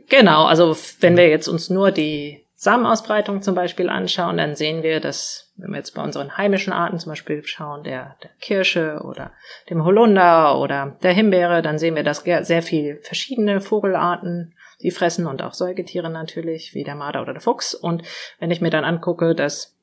[0.09, 4.99] Genau, also wenn wir jetzt uns nur die Samenausbreitung zum Beispiel anschauen, dann sehen wir,
[4.99, 9.33] dass, wenn wir jetzt bei unseren heimischen Arten zum Beispiel schauen, der, der Kirsche oder
[9.69, 15.27] dem Holunder oder der Himbeere, dann sehen wir, dass sehr viel verschiedene Vogelarten die fressen
[15.27, 17.75] und auch Säugetiere natürlich, wie der Marder oder der Fuchs.
[17.75, 18.03] Und
[18.39, 19.77] wenn ich mir dann angucke, dass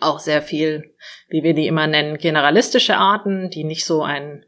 [0.00, 0.94] auch sehr viel,
[1.28, 4.44] wie wir die immer nennen, generalistische Arten, die nicht so ein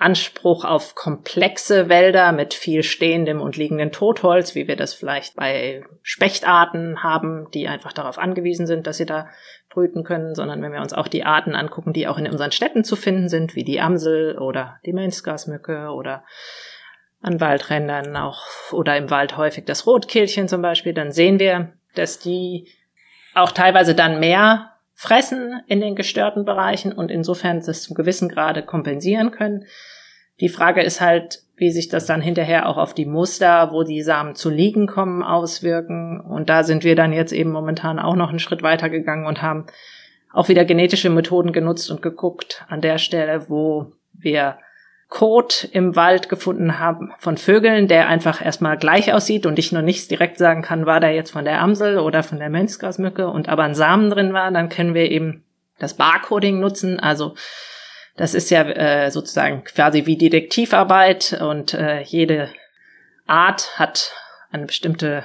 [0.00, 5.84] Anspruch auf komplexe Wälder mit viel stehendem und liegendem Totholz, wie wir das vielleicht bei
[6.02, 9.28] Spechtarten haben, die einfach darauf angewiesen sind, dass sie da
[9.68, 12.82] brüten können, sondern wenn wir uns auch die Arten angucken, die auch in unseren Städten
[12.82, 16.24] zu finden sind, wie die Amsel oder die Menschgasmücke oder
[17.20, 22.18] an Waldrändern auch oder im Wald häufig das Rotkehlchen zum Beispiel, dann sehen wir, dass
[22.18, 22.68] die
[23.34, 24.69] auch teilweise dann mehr
[25.00, 29.64] fressen in den gestörten Bereichen und insofern das zum gewissen Grade kompensieren können.
[30.40, 34.02] Die Frage ist halt, wie sich das dann hinterher auch auf die Muster, wo die
[34.02, 36.20] Samen zu liegen kommen, auswirken.
[36.20, 39.40] Und da sind wir dann jetzt eben momentan auch noch einen Schritt weiter gegangen und
[39.40, 39.64] haben
[40.34, 44.58] auch wieder genetische Methoden genutzt und geguckt an der Stelle, wo wir
[45.10, 49.82] Kot im Wald gefunden haben von Vögeln, der einfach erstmal gleich aussieht und ich noch
[49.82, 53.48] nicht direkt sagen kann, war der jetzt von der Amsel oder von der Mönchsgrasmücke und
[53.48, 55.44] aber ein Samen drin war, dann können wir eben
[55.80, 57.00] das Barcoding nutzen.
[57.00, 57.34] Also
[58.16, 62.48] das ist ja äh, sozusagen quasi wie Detektivarbeit und äh, jede
[63.26, 64.12] Art hat
[64.52, 65.24] eine bestimmte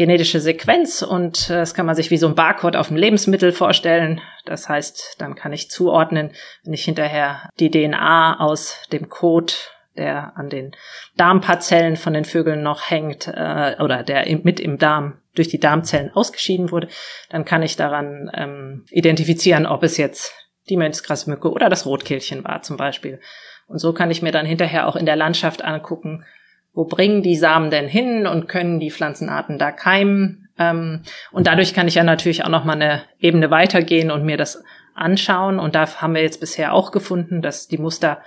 [0.00, 3.52] genetische Sequenz und äh, das kann man sich wie so ein Barcode auf dem Lebensmittel
[3.52, 4.22] vorstellen.
[4.46, 6.30] Das heißt, dann kann ich zuordnen,
[6.64, 9.52] wenn ich hinterher die DNA aus dem Code,
[9.98, 10.72] der an den
[11.18, 16.10] Darmparzellen von den Vögeln noch hängt äh, oder der mit im Darm durch die Darmzellen
[16.14, 16.88] ausgeschieden wurde,
[17.28, 20.32] dann kann ich daran ähm, identifizieren, ob es jetzt
[20.70, 23.20] die Mönchsgrasmücke oder das Rotkehlchen war zum Beispiel.
[23.66, 26.24] Und so kann ich mir dann hinterher auch in der Landschaft angucken,
[26.72, 30.48] wo bringen die Samen denn hin und können die Pflanzenarten da keimen?
[30.58, 31.02] Ähm,
[31.32, 34.62] und dadurch kann ich ja natürlich auch noch mal eine Ebene weitergehen und mir das
[34.94, 35.58] anschauen.
[35.58, 38.22] Und da haben wir jetzt bisher auch gefunden, dass die Muster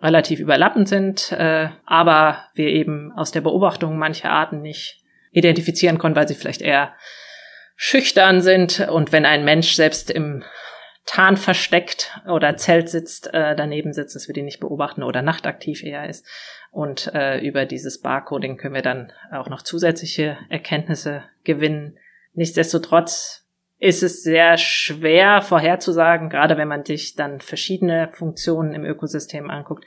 [0.00, 6.16] relativ überlappend sind, äh, aber wir eben aus der Beobachtung mancher Arten nicht identifizieren konnten,
[6.16, 6.92] weil sie vielleicht eher
[7.76, 8.88] schüchtern sind.
[8.88, 10.44] Und wenn ein Mensch selbst im
[11.04, 15.82] Tarn versteckt oder Zelt sitzt, äh, daneben sitzt, dass wir die nicht beobachten oder nachtaktiv
[15.82, 16.26] eher ist,
[16.70, 21.98] und äh, über dieses Barcoding können wir dann auch noch zusätzliche Erkenntnisse gewinnen.
[22.34, 23.46] Nichtsdestotrotz
[23.78, 29.84] ist es sehr schwer vorherzusagen, gerade wenn man sich dann verschiedene Funktionen im Ökosystem anguckt,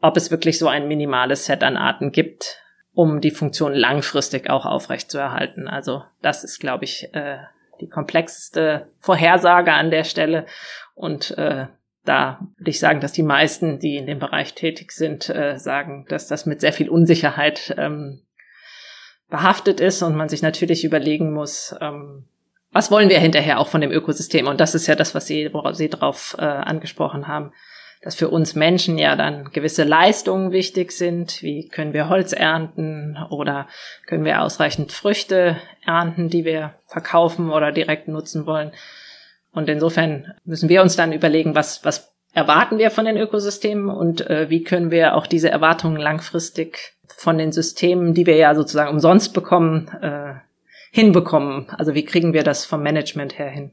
[0.00, 4.66] ob es wirklich so ein minimales Set an Arten gibt, um die Funktion langfristig auch
[4.66, 5.68] aufrechtzuerhalten.
[5.68, 7.38] Also das ist, glaube ich, äh,
[7.80, 10.46] die komplexeste Vorhersage an der Stelle.
[10.94, 11.66] Und äh,
[12.06, 16.06] da würde ich sagen, dass die meisten, die in dem Bereich tätig sind, äh, sagen,
[16.08, 18.22] dass das mit sehr viel Unsicherheit ähm,
[19.28, 22.26] behaftet ist und man sich natürlich überlegen muss, ähm,
[22.72, 24.46] was wollen wir hinterher auch von dem Ökosystem?
[24.46, 27.52] Und das ist ja das, was Sie, worauf Sie drauf äh, angesprochen haben,
[28.02, 31.42] dass für uns Menschen ja dann gewisse Leistungen wichtig sind.
[31.42, 33.66] Wie können wir Holz ernten oder
[34.06, 38.72] können wir ausreichend Früchte ernten, die wir verkaufen oder direkt nutzen wollen?
[39.56, 44.20] Und insofern müssen wir uns dann überlegen, was, was erwarten wir von den Ökosystemen und
[44.28, 48.90] äh, wie können wir auch diese Erwartungen langfristig von den Systemen, die wir ja sozusagen
[48.90, 50.34] umsonst bekommen, äh,
[50.92, 51.70] hinbekommen.
[51.70, 53.70] Also wie kriegen wir das vom Management her hin?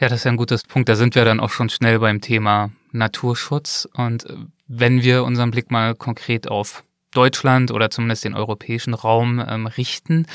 [0.00, 0.88] Ja, das ist ja ein guter Punkt.
[0.88, 3.86] Da sind wir dann auch schon schnell beim Thema Naturschutz.
[3.94, 4.24] Und
[4.68, 6.82] wenn wir unseren Blick mal konkret auf
[7.12, 10.26] Deutschland oder zumindest den europäischen Raum ähm, richten,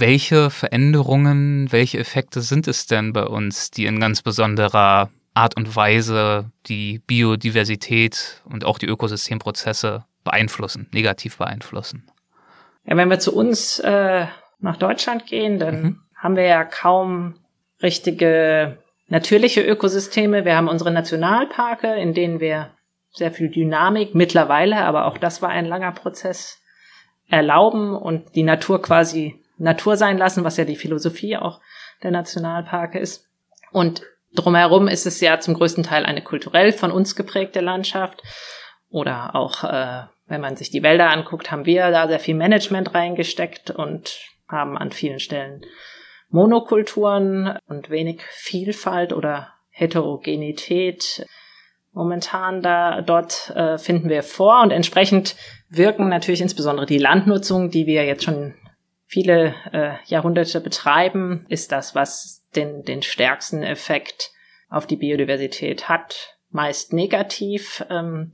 [0.00, 5.76] welche Veränderungen, welche Effekte sind es denn bei uns, die in ganz besonderer Art und
[5.76, 12.10] Weise die Biodiversität und auch die Ökosystemprozesse beeinflussen, negativ beeinflussen?
[12.84, 14.26] Ja, wenn wir zu uns äh,
[14.60, 16.00] nach Deutschland gehen, dann mhm.
[16.16, 17.34] haben wir ja kaum
[17.82, 18.78] richtige
[19.08, 20.44] natürliche Ökosysteme.
[20.44, 22.70] Wir haben unsere Nationalparke, in denen wir
[23.12, 26.60] sehr viel Dynamik mittlerweile, aber auch das war ein langer Prozess,
[27.28, 31.60] erlauben und die Natur quasi Natur sein lassen, was ja die Philosophie auch
[32.02, 33.28] der Nationalparke ist.
[33.72, 34.02] Und
[34.34, 38.22] drumherum ist es ja zum größten Teil eine kulturell von uns geprägte Landschaft.
[38.88, 42.94] Oder auch, äh, wenn man sich die Wälder anguckt, haben wir da sehr viel Management
[42.94, 45.62] reingesteckt und haben an vielen Stellen
[46.28, 51.24] Monokulturen und wenig Vielfalt oder Heterogenität
[51.96, 55.34] momentan da dort äh, finden wir vor und entsprechend
[55.70, 58.54] wirken natürlich insbesondere die Landnutzung, die wir jetzt schon
[59.06, 64.32] viele äh, Jahrhunderte betreiben, ist das, was den, den stärksten Effekt
[64.68, 67.84] auf die Biodiversität hat, meist negativ.
[67.88, 68.32] Ähm,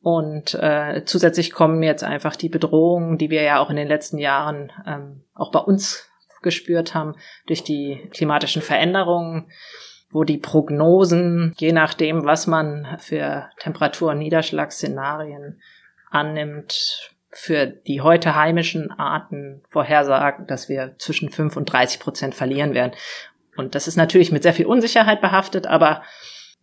[0.00, 4.18] und äh, zusätzlich kommen jetzt einfach die Bedrohungen, die wir ja auch in den letzten
[4.18, 6.08] Jahren ähm, auch bei uns
[6.42, 7.14] gespürt haben,
[7.46, 9.50] durch die klimatischen Veränderungen,
[10.10, 15.60] wo die Prognosen, je nachdem, was man für Temperatur- und Niederschlagsszenarien
[16.10, 22.74] annimmt, für die heute heimischen Arten vorhersagen, dass wir zwischen 5 und 30 Prozent verlieren
[22.74, 22.92] werden.
[23.56, 26.02] Und das ist natürlich mit sehr viel Unsicherheit behaftet, aber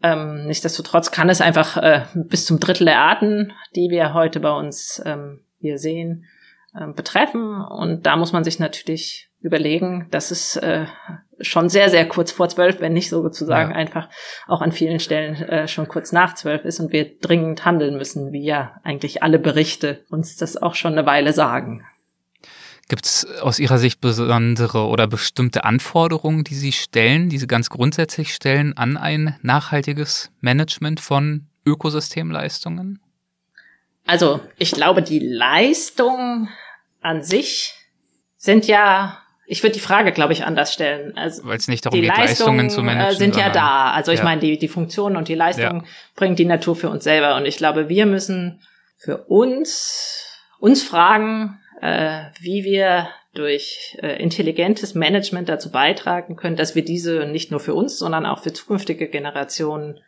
[0.01, 4.51] ähm, nichtsdestotrotz kann es einfach äh, bis zum Drittel der Arten, die wir heute bei
[4.51, 6.25] uns ähm, hier sehen,
[6.73, 7.61] äh, betreffen.
[7.61, 10.85] Und da muss man sich natürlich überlegen, dass es äh,
[11.39, 13.77] schon sehr, sehr kurz vor zwölf, wenn nicht sozusagen ja.
[13.77, 14.09] einfach
[14.47, 18.31] auch an vielen Stellen äh, schon kurz nach zwölf ist und wir dringend handeln müssen,
[18.33, 21.85] wie ja eigentlich alle Berichte uns das auch schon eine Weile sagen.
[22.89, 27.69] Gibt es aus Ihrer Sicht besondere oder bestimmte Anforderungen, die Sie stellen, die Sie ganz
[27.69, 32.99] grundsätzlich stellen an ein nachhaltiges Management von Ökosystemleistungen?
[34.07, 36.49] Also ich glaube, die Leistungen
[36.99, 37.75] an sich
[38.37, 39.19] sind ja
[39.51, 41.17] ich würde die Frage, glaube ich, anders stellen.
[41.17, 43.17] Also Weil es nicht darum die geht, Leistungen, Leistungen zu managen.
[43.17, 43.89] sind ja da.
[43.91, 44.23] Also ich ja.
[44.23, 45.87] meine, die, die Funktionen und die Leistungen ja.
[46.15, 47.35] bringt die Natur für uns selber.
[47.35, 48.61] Und ich glaube, wir müssen
[48.95, 50.23] für uns,
[50.59, 57.25] uns fragen, äh, wie wir durch äh, intelligentes Management dazu beitragen können, dass wir diese
[57.25, 59.99] nicht nur für uns, sondern auch für zukünftige Generationen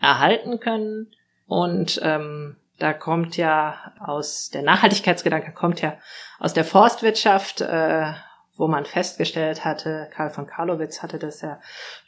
[0.00, 1.08] erhalten können.
[1.48, 5.98] Und ähm, da kommt ja aus der Nachhaltigkeitsgedanke kommt ja
[6.38, 8.12] aus der Forstwirtschaft, äh,
[8.56, 11.60] wo man festgestellt hatte, Karl von Karlowitz hatte das ja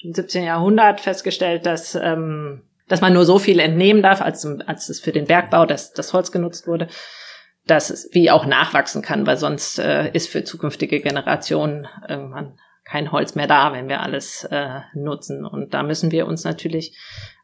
[0.02, 0.44] im 17.
[0.44, 5.12] Jahrhundert festgestellt, dass ähm, dass man nur so viel entnehmen darf, als, als es für
[5.12, 6.88] den Bergbau das, das Holz genutzt wurde,
[7.66, 13.10] dass es wie auch nachwachsen kann, weil sonst äh, ist für zukünftige Generationen irgendwann kein
[13.10, 15.44] Holz mehr da, wenn wir alles äh, nutzen.
[15.44, 16.96] Und da müssen wir uns natürlich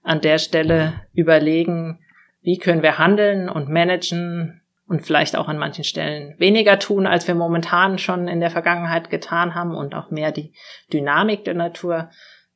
[0.05, 1.99] an der Stelle überlegen,
[2.41, 4.62] wie können wir handeln und managen
[4.92, 9.09] und vielleicht auch an manchen Stellen weniger tun, als wir momentan schon in der Vergangenheit
[9.09, 10.52] getan haben und auch mehr die
[10.92, 12.11] Dynamik der Natur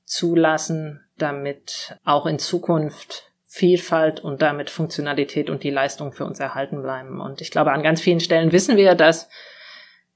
[0.05, 6.83] zulassen, damit auch in Zukunft Vielfalt und damit Funktionalität und die Leistung für uns erhalten
[6.83, 7.22] bleiben.
[7.22, 9.31] Und ich glaube, an ganz vielen Stellen wissen wir, dass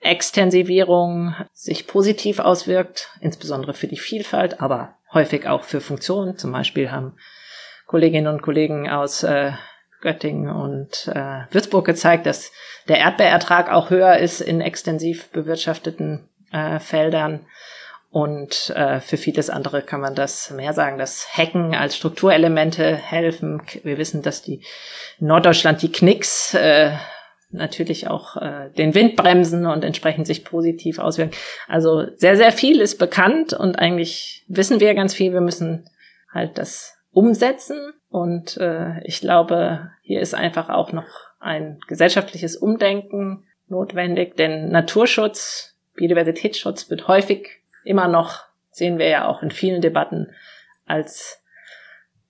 [0.00, 6.36] Extensivierung sich positiv auswirkt, insbesondere für die Vielfalt, aber häufig auch für Funktionen.
[6.36, 7.16] Zum Beispiel haben
[7.86, 9.52] Kolleginnen und Kollegen aus äh,
[10.00, 12.52] Göttingen und äh, Würzburg gezeigt, dass
[12.88, 17.46] der Erdbeerertrag auch höher ist in extensiv bewirtschafteten äh, Feldern.
[18.10, 23.62] Und äh, für vieles andere kann man das mehr sagen, dass Hecken als Strukturelemente helfen.
[23.84, 24.64] Wir wissen, dass die
[25.20, 26.90] in Norddeutschland die Knicks äh,
[27.52, 31.36] natürlich auch äh, den Wind bremsen und entsprechend sich positiv auswirken.
[31.68, 35.32] Also sehr, sehr viel ist bekannt und eigentlich wissen wir ganz viel.
[35.32, 35.88] Wir müssen
[36.32, 37.92] halt das umsetzen.
[38.10, 41.06] Und äh, ich glaube, hier ist einfach auch noch
[41.38, 49.42] ein gesellschaftliches Umdenken notwendig, denn Naturschutz, Biodiversitätsschutz wird häufig immer noch, sehen wir ja auch
[49.42, 50.34] in vielen Debatten,
[50.86, 51.42] als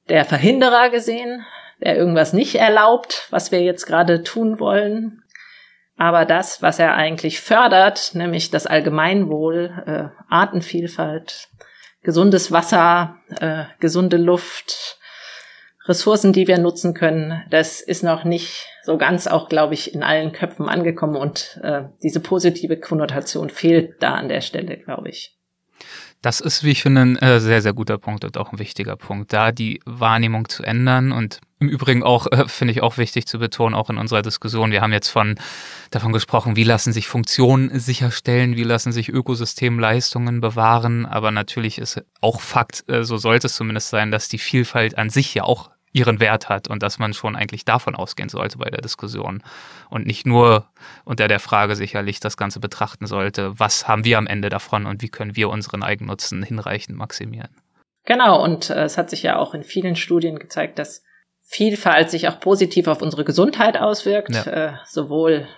[0.09, 1.45] der Verhinderer gesehen,
[1.81, 5.23] der irgendwas nicht erlaubt, was wir jetzt gerade tun wollen.
[5.97, 11.49] Aber das, was er eigentlich fördert, nämlich das Allgemeinwohl, äh, Artenvielfalt,
[12.03, 15.00] gesundes Wasser, äh, gesunde Luft,
[15.87, 20.03] Ressourcen, die wir nutzen können, das ist noch nicht so ganz auch, glaube ich, in
[20.03, 25.40] allen Köpfen angekommen und äh, diese positive Konnotation fehlt da an der Stelle, glaube ich.
[26.23, 28.97] Das ist, wie ich finde, ein äh, sehr, sehr guter Punkt und auch ein wichtiger
[28.97, 31.13] Punkt, da die Wahrnehmung zu ändern.
[31.13, 34.71] Und im Übrigen auch, äh, finde ich auch wichtig zu betonen, auch in unserer Diskussion.
[34.71, 35.37] Wir haben jetzt von,
[35.91, 41.07] davon gesprochen, wie lassen sich Funktionen sicherstellen, wie lassen sich Ökosystemleistungen bewahren.
[41.07, 45.09] Aber natürlich ist auch Fakt, äh, so sollte es zumindest sein, dass die Vielfalt an
[45.09, 48.71] sich ja auch ihren Wert hat und dass man schon eigentlich davon ausgehen sollte bei
[48.71, 49.43] der Diskussion
[49.89, 50.69] und nicht nur
[51.05, 55.03] unter der Frage sicherlich das Ganze betrachten sollte, was haben wir am Ende davon und
[55.03, 57.51] wie können wir unseren Eigennutzen hinreichend maximieren.
[58.05, 61.03] Genau, und äh, es hat sich ja auch in vielen Studien gezeigt, dass
[61.43, 64.45] Vielfalt sich auch positiv auf unsere Gesundheit auswirkt, ja.
[64.45, 65.49] äh, sowohl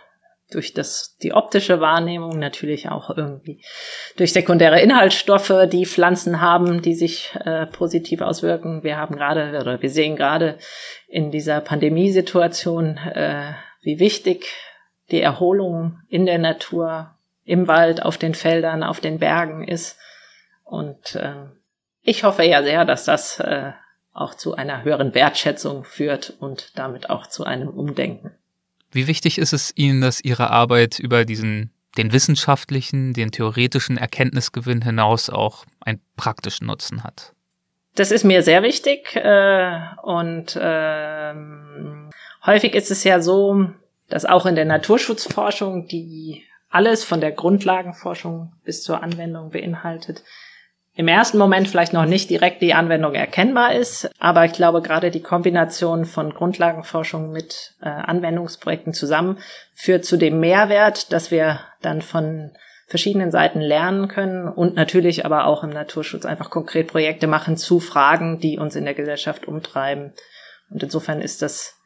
[0.55, 3.63] durch das, die optische Wahrnehmung, natürlich auch irgendwie
[4.17, 8.83] durch sekundäre Inhaltsstoffe, die Pflanzen haben, die sich äh, positiv auswirken.
[8.83, 10.59] Wir haben gerade, oder wir sehen gerade
[11.09, 14.47] in dieser Pandemiesituation, äh, wie wichtig
[15.11, 19.99] die Erholung in der Natur, im Wald, auf den Feldern, auf den Bergen ist.
[20.65, 21.35] Und äh,
[22.03, 23.73] ich hoffe ja sehr, dass das äh,
[24.13, 28.37] auch zu einer höheren Wertschätzung führt und damit auch zu einem Umdenken.
[28.93, 34.83] Wie wichtig ist es Ihnen, dass Ihre Arbeit über diesen den wissenschaftlichen, den theoretischen Erkenntnisgewinn
[34.83, 37.35] hinaus auch einen praktischen Nutzen hat?
[37.95, 42.11] Das ist mir sehr wichtig äh, und ähm,
[42.47, 43.71] häufig ist es ja so,
[44.09, 50.25] dass auch in der Naturschutzforschung, die alles von der Grundlagenforschung bis zur Anwendung beinhaltet,
[50.95, 55.11] im ersten Moment vielleicht noch nicht direkt die Anwendung erkennbar ist, aber ich glaube gerade
[55.11, 59.39] die Kombination von Grundlagenforschung mit äh, Anwendungsprojekten zusammen
[59.75, 62.51] führt zu dem Mehrwert, dass wir dann von
[62.87, 67.81] verschiedenen Seiten lernen können und natürlich aber auch im Naturschutz einfach konkret Projekte machen zu
[67.81, 70.13] Fragen, die uns in der Gesellschaft umtreiben.
[70.69, 71.79] Und insofern ist das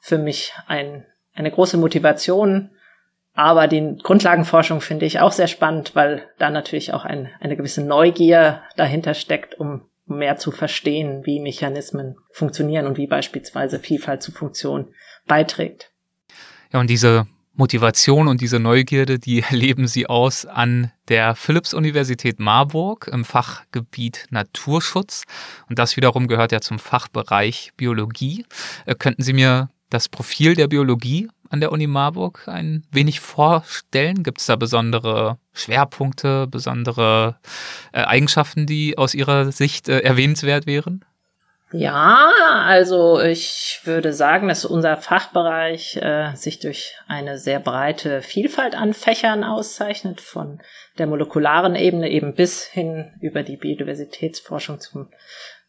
[0.00, 2.70] für mich ein, eine große Motivation,
[3.38, 7.84] aber die Grundlagenforschung finde ich auch sehr spannend, weil da natürlich auch ein, eine gewisse
[7.84, 14.32] Neugier dahinter steckt, um mehr zu verstehen, wie Mechanismen funktionieren und wie beispielsweise Vielfalt zu
[14.32, 14.88] Funktion
[15.28, 15.92] beiträgt.
[16.72, 23.08] Ja, und diese Motivation und diese Neugierde, die erleben Sie aus an der Philipps-Universität Marburg
[23.12, 25.22] im Fachgebiet Naturschutz.
[25.68, 28.46] Und das wiederum gehört ja zum Fachbereich Biologie.
[28.84, 34.22] Äh, könnten Sie mir das Profil der Biologie an der Uni Marburg ein wenig vorstellen?
[34.22, 37.36] Gibt es da besondere Schwerpunkte, besondere
[37.92, 41.04] äh, Eigenschaften, die aus Ihrer Sicht äh, erwähnenswert wären?
[41.70, 42.30] Ja,
[42.64, 48.94] also ich würde sagen, dass unser Fachbereich äh, sich durch eine sehr breite Vielfalt an
[48.94, 50.62] Fächern auszeichnet, von
[50.96, 55.10] der molekularen Ebene eben bis hin über die Biodiversitätsforschung zum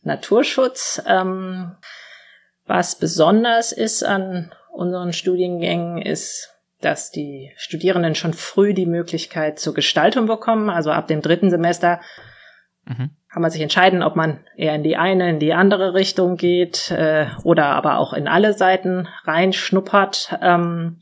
[0.01, 1.01] Naturschutz.
[1.05, 1.75] Ähm,
[2.65, 9.73] was besonders ist an unseren Studiengängen ist, dass die Studierenden schon früh die Möglichkeit zur
[9.73, 10.69] Gestaltung bekommen.
[10.69, 11.99] Also ab dem dritten Semester
[12.85, 13.11] mhm.
[13.31, 16.91] kann man sich entscheiden, ob man eher in die eine, in die andere Richtung geht
[16.91, 20.37] äh, oder aber auch in alle Seiten reinschnuppert.
[20.41, 21.01] Ähm,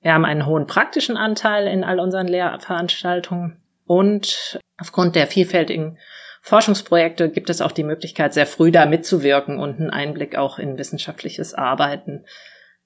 [0.00, 5.98] wir haben einen hohen praktischen Anteil in all unseren Lehrveranstaltungen und aufgrund der vielfältigen
[6.42, 10.78] Forschungsprojekte gibt es auch die Möglichkeit, sehr früh da mitzuwirken und einen Einblick auch in
[10.78, 12.24] wissenschaftliches Arbeiten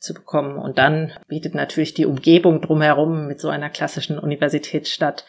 [0.04, 0.58] zu bekommen.
[0.58, 5.24] Und dann bietet natürlich die Umgebung drumherum mit so einer klassischen Universitätsstadt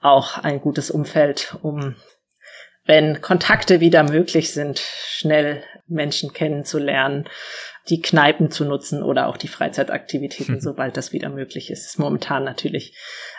[0.00, 1.96] auch ein gutes Umfeld, um,
[2.84, 7.28] wenn Kontakte wieder möglich sind, schnell Menschen kennenzulernen,
[7.88, 10.60] die Kneipen zu nutzen oder auch die Freizeitaktivitäten, hm.
[10.60, 11.86] sobald das wieder möglich ist.
[11.86, 12.96] ist momentan natürlich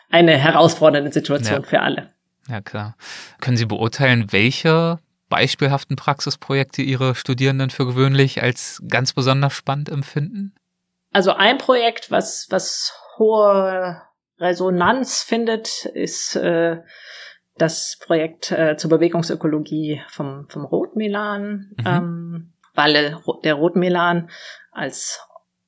[0.10, 1.68] eine herausfordernde Situation ja.
[1.68, 2.08] für alle.
[2.48, 2.96] Ja, klar.
[3.40, 5.00] Können Sie beurteilen, welche
[5.30, 10.56] beispielhaften Praxisprojekte Ihre Studierenden für gewöhnlich als ganz besonders spannend empfinden?
[11.12, 14.02] Also ein Projekt, was, was hohe
[14.40, 16.82] Resonanz findet, ist äh,
[17.58, 21.86] das Projekt äh, zur Bewegungsökologie vom, vom Rotmelan, mhm.
[21.86, 24.30] ähm, weil der Rotmelan
[24.72, 25.22] als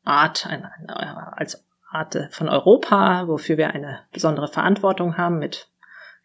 [0.03, 5.70] Art, ein, ein, als Art von Europa, wofür wir eine besondere Verantwortung haben mit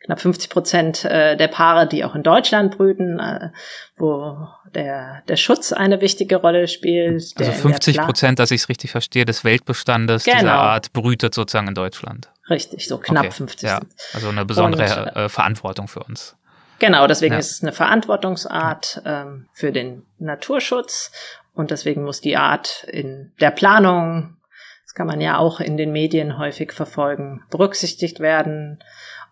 [0.06, 3.50] knapp 50 Prozent äh, der Paare, die auch in Deutschland brüten, äh,
[3.96, 7.34] wo der, der Schutz eine wichtige Rolle spielt.
[7.36, 10.38] Also 50 Prozent, dass ich es richtig verstehe, des Weltbestandes genau.
[10.38, 12.30] dieser Art brütet sozusagen in Deutschland.
[12.48, 13.68] Richtig, so knapp okay, 50.
[13.68, 13.80] Ja,
[14.14, 16.36] also eine besondere Und, äh, Verantwortung für uns.
[16.78, 17.38] Genau, deswegen ja.
[17.38, 21.10] ist es eine Verantwortungsart ähm, für den Naturschutz
[21.54, 24.36] und deswegen muss die Art in der Planung,
[24.84, 28.78] das kann man ja auch in den Medien häufig verfolgen, berücksichtigt werden.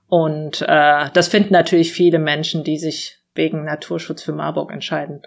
[0.09, 5.23] Und äh, das finden natürlich viele Menschen, die sich wegen Naturschutz für Marburg entscheiden,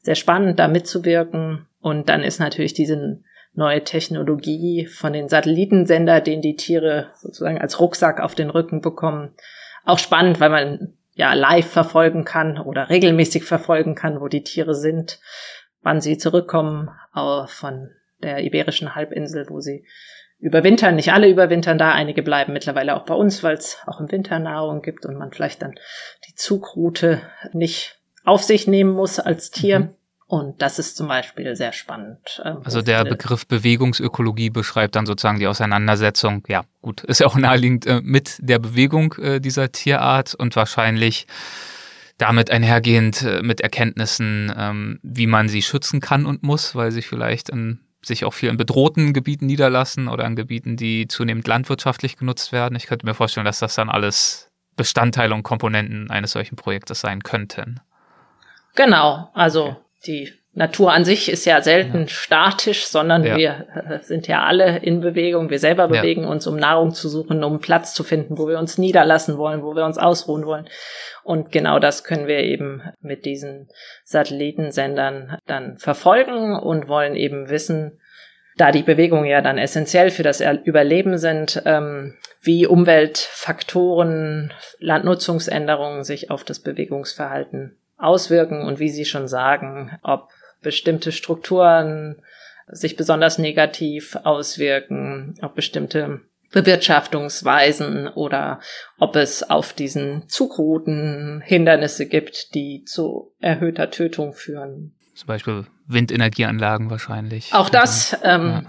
[0.00, 1.66] sehr spannend, da mitzuwirken.
[1.80, 3.20] Und dann ist natürlich diese
[3.54, 9.34] neue Technologie von den Satellitensender, den die Tiere sozusagen als Rucksack auf den Rücken bekommen,
[9.84, 14.74] auch spannend, weil man ja live verfolgen kann oder regelmäßig verfolgen kann, wo die Tiere
[14.74, 15.20] sind,
[15.82, 16.90] wann sie zurückkommen
[17.46, 17.90] von
[18.22, 19.84] der iberischen Halbinsel, wo sie
[20.42, 20.96] überwintern.
[20.96, 24.40] Nicht alle überwintern da, einige bleiben mittlerweile auch bei uns, weil es auch im Winter
[24.40, 25.76] Nahrung gibt und man vielleicht dann
[26.28, 27.22] die Zugroute
[27.52, 29.78] nicht auf sich nehmen muss als Tier.
[29.78, 29.88] Mhm.
[30.26, 32.42] Und das ist zum Beispiel sehr spannend.
[32.44, 37.36] Ähm, also der Begriff Bewegungsökologie beschreibt dann sozusagen die Auseinandersetzung, ja gut, ist ja auch
[37.36, 41.26] naheliegend äh, mit der Bewegung äh, dieser Tierart und wahrscheinlich
[42.18, 47.02] damit einhergehend äh, mit Erkenntnissen, ähm, wie man sie schützen kann und muss, weil sie
[47.02, 52.16] vielleicht in, sich auch viel in bedrohten Gebieten niederlassen oder in Gebieten, die zunehmend landwirtschaftlich
[52.16, 52.76] genutzt werden.
[52.76, 57.22] Ich könnte mir vorstellen, dass das dann alles Bestandteile und Komponenten eines solchen Projektes sein
[57.22, 57.80] könnten.
[58.74, 59.76] Genau, also okay
[60.06, 62.08] die Natur an sich ist ja selten ja.
[62.08, 63.36] statisch, sondern ja.
[63.36, 65.48] wir äh, sind ja alle in Bewegung.
[65.48, 66.28] Wir selber bewegen ja.
[66.28, 69.74] uns, um Nahrung zu suchen, um Platz zu finden, wo wir uns niederlassen wollen, wo
[69.74, 70.68] wir uns ausruhen wollen.
[71.24, 73.68] Und genau das können wir eben mit diesen
[74.04, 77.98] Satellitensendern dann verfolgen und wollen eben wissen,
[78.58, 86.30] da die Bewegungen ja dann essentiell für das Überleben sind, ähm, wie Umweltfaktoren, Landnutzungsänderungen sich
[86.30, 90.28] auf das Bewegungsverhalten auswirken und wie Sie schon sagen, ob
[90.62, 92.22] bestimmte Strukturen
[92.68, 96.20] sich besonders negativ auswirken, ob bestimmte
[96.52, 98.60] Bewirtschaftungsweisen oder
[98.98, 104.94] ob es auf diesen Zugrouten Hindernisse gibt, die zu erhöhter Tötung führen.
[105.14, 107.52] Zum Beispiel Windenergieanlagen wahrscheinlich.
[107.52, 108.62] Auch das ähm, ja.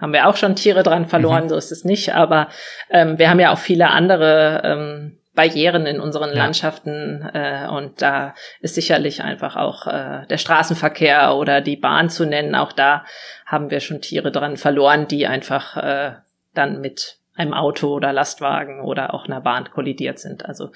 [0.00, 1.48] haben wir auch schon Tiere dran verloren, mhm.
[1.50, 2.14] so ist es nicht.
[2.14, 2.48] Aber
[2.90, 6.34] ähm, wir haben ja auch viele andere ähm, Barrieren in unseren ja.
[6.42, 12.26] Landschaften äh, und da ist sicherlich einfach auch äh, der Straßenverkehr oder die Bahn zu
[12.26, 12.56] nennen.
[12.56, 13.04] Auch da
[13.46, 16.14] haben wir schon Tiere dran verloren, die einfach äh,
[16.54, 20.44] dann mit einem Auto oder Lastwagen oder auch einer Bahn kollidiert sind.
[20.44, 20.72] Also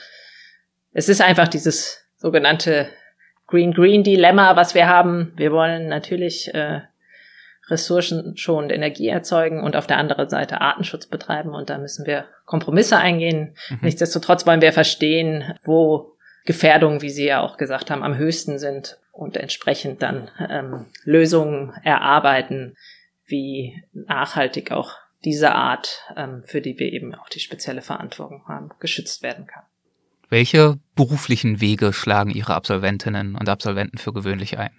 [0.92, 2.88] es ist einfach dieses sogenannte
[3.48, 5.32] Green-Green-Dilemma, was wir haben.
[5.34, 6.82] Wir wollen natürlich äh,
[7.72, 11.54] ressourcenschonend Energie erzeugen und auf der anderen Seite Artenschutz betreiben.
[11.54, 13.56] Und da müssen wir Kompromisse eingehen.
[13.70, 13.78] Mhm.
[13.82, 16.12] Nichtsdestotrotz wollen wir verstehen, wo
[16.44, 21.72] Gefährdungen, wie Sie ja auch gesagt haben, am höchsten sind und entsprechend dann ähm, Lösungen
[21.82, 22.76] erarbeiten,
[23.26, 28.70] wie nachhaltig auch diese Art, ähm, für die wir eben auch die spezielle Verantwortung haben,
[28.80, 29.62] geschützt werden kann.
[30.28, 34.72] Welche beruflichen Wege schlagen Ihre Absolventinnen und Absolventen für gewöhnlich ein?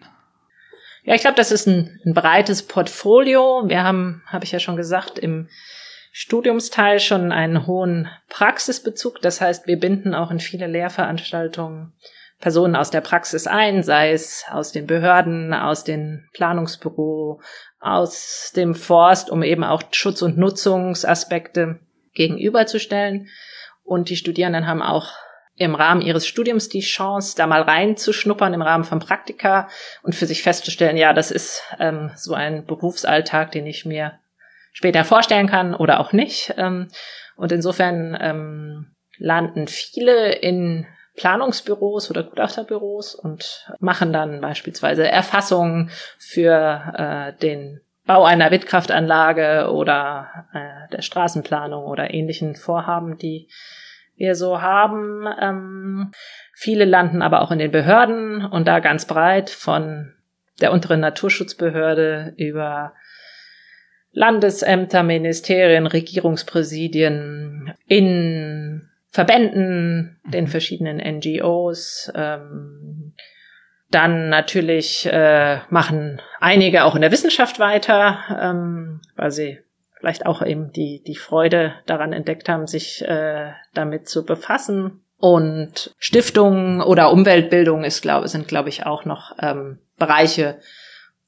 [1.04, 3.64] Ja, ich glaube, das ist ein, ein breites Portfolio.
[3.66, 5.49] Wir haben, habe ich ja schon gesagt, im
[6.12, 9.22] Studiumsteil schon einen hohen Praxisbezug.
[9.22, 11.93] Das heißt, wir binden auch in viele Lehrveranstaltungen
[12.39, 17.41] Personen aus der Praxis ein, sei es aus den Behörden, aus dem Planungsbüro,
[17.80, 21.80] aus dem Forst, um eben auch Schutz- und Nutzungsaspekte
[22.14, 23.30] gegenüberzustellen.
[23.84, 25.10] Und die Studierenden haben auch
[25.56, 29.68] im Rahmen ihres Studiums die Chance, da mal reinzuschnuppern im Rahmen von Praktika
[30.01, 34.20] und für sich festzustellen, ja, das ist ähm, so ein Berufsalltag, den ich mir
[34.72, 36.54] später vorstellen kann oder auch nicht.
[36.58, 36.89] Ähm,
[37.36, 46.93] und insofern ähm, landen viele in Planungsbüros oder Gutachterbüros und machen dann beispielsweise Erfassungen für
[46.97, 53.47] äh, den Bau einer Windkraftanlage oder äh, der Straßenplanung oder ähnlichen Vorhaben, die
[54.16, 55.26] wir so haben.
[55.39, 56.11] Ähm,
[56.53, 60.14] viele landen aber auch in den Behörden und da ganz breit von
[60.61, 62.93] der unteren Naturschutzbehörde über
[64.11, 72.11] Landesämter, Ministerien, Regierungspräsidien, in Verbänden, den verschiedenen NGOs.
[72.16, 73.14] Ähm,
[73.89, 79.59] dann natürlich äh, machen einige auch in der Wissenschaft weiter, ähm, weil sie
[80.04, 85.01] vielleicht auch eben die, die Freude daran entdeckt haben, sich äh, damit zu befassen.
[85.18, 90.60] Und Stiftungen oder Umweltbildung ist, glaube, sind, glaube ich, auch noch ähm, Bereiche,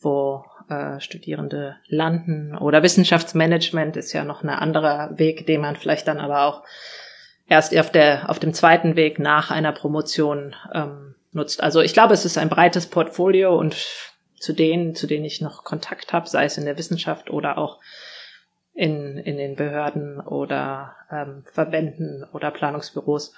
[0.02, 2.54] wo äh, Studierende landen.
[2.58, 6.64] Oder Wissenschaftsmanagement ist ja noch ein anderer Weg, den man vielleicht dann aber auch
[7.48, 11.64] erst auf, der, auf dem zweiten Weg nach einer Promotion ähm, nutzt.
[11.64, 13.78] Also ich glaube, es ist ein breites Portfolio und
[14.38, 17.80] zu denen, zu denen ich noch Kontakt habe, sei es in der Wissenschaft oder auch
[18.76, 23.34] in, in den Behörden oder ähm, Verbänden oder Planungsbüros,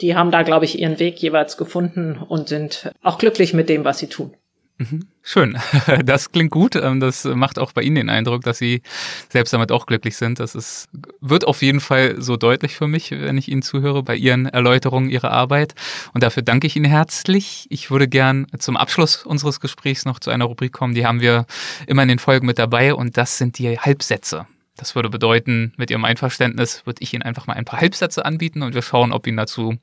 [0.00, 3.84] die haben da, glaube ich, ihren Weg jeweils gefunden und sind auch glücklich mit dem,
[3.84, 4.32] was sie tun.
[4.78, 5.08] Mhm.
[5.22, 5.58] Schön.
[6.04, 6.76] Das klingt gut.
[6.76, 8.82] Ähm, das macht auch bei Ihnen den Eindruck, dass Sie
[9.28, 10.38] selbst damit auch glücklich sind.
[10.38, 10.88] Das ist,
[11.20, 15.10] wird auf jeden Fall so deutlich für mich, wenn ich Ihnen zuhöre bei Ihren Erläuterungen
[15.10, 15.74] Ihrer Arbeit.
[16.14, 17.66] Und dafür danke ich Ihnen herzlich.
[17.70, 20.94] Ich würde gern zum Abschluss unseres Gesprächs noch zu einer Rubrik kommen.
[20.94, 21.46] Die haben wir
[21.88, 24.46] immer in den Folgen mit dabei und das sind die Halbsätze.
[24.78, 28.62] Das würde bedeuten, mit Ihrem Einverständnis würde ich Ihnen einfach mal ein paar Halbsätze anbieten
[28.62, 29.76] und wir schauen, ob Ihnen dazu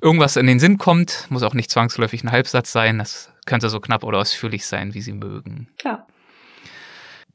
[0.00, 1.26] irgendwas in den Sinn kommt.
[1.30, 2.98] Muss auch nicht zwangsläufig ein Halbsatz sein.
[2.98, 5.68] Das könnte so knapp oder ausführlich sein, wie Sie mögen.
[5.78, 6.06] Klar.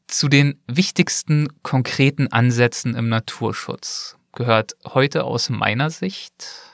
[0.08, 6.70] Zu den wichtigsten konkreten Ansätzen im Naturschutz gehört heute aus meiner Sicht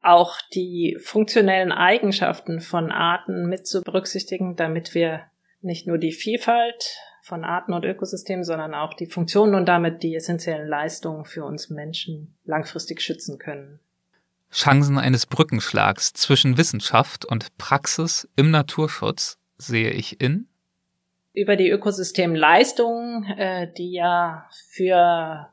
[0.00, 5.24] auch die funktionellen Eigenschaften von Arten mit zu berücksichtigen, damit wir
[5.60, 6.96] nicht nur die Vielfalt
[7.28, 11.68] von Arten und Ökosystemen, sondern auch die Funktionen und damit die essentiellen Leistungen für uns
[11.68, 13.78] Menschen langfristig schützen können.
[14.50, 20.48] Chancen eines Brückenschlags zwischen Wissenschaft und Praxis im Naturschutz sehe ich in
[21.34, 25.48] über die Ökosystemleistungen, äh, die ja für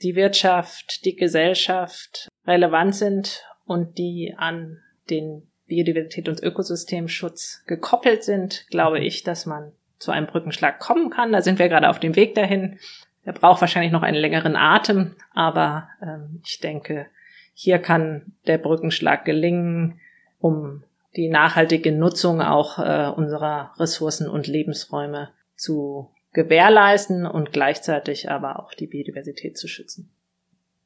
[0.00, 4.78] die Wirtschaft, die Gesellschaft relevant sind und die an
[5.10, 11.32] den Biodiversität und Ökosystemschutz gekoppelt sind, glaube ich, dass man zu einem Brückenschlag kommen kann.
[11.32, 12.78] Da sind wir gerade auf dem Weg dahin.
[13.24, 17.06] Er braucht wahrscheinlich noch einen längeren Atem, aber ähm, ich denke,
[17.54, 20.00] hier kann der Brückenschlag gelingen,
[20.38, 20.82] um
[21.16, 28.74] die nachhaltige Nutzung auch äh, unserer Ressourcen und Lebensräume zu gewährleisten und gleichzeitig aber auch
[28.74, 30.10] die Biodiversität zu schützen.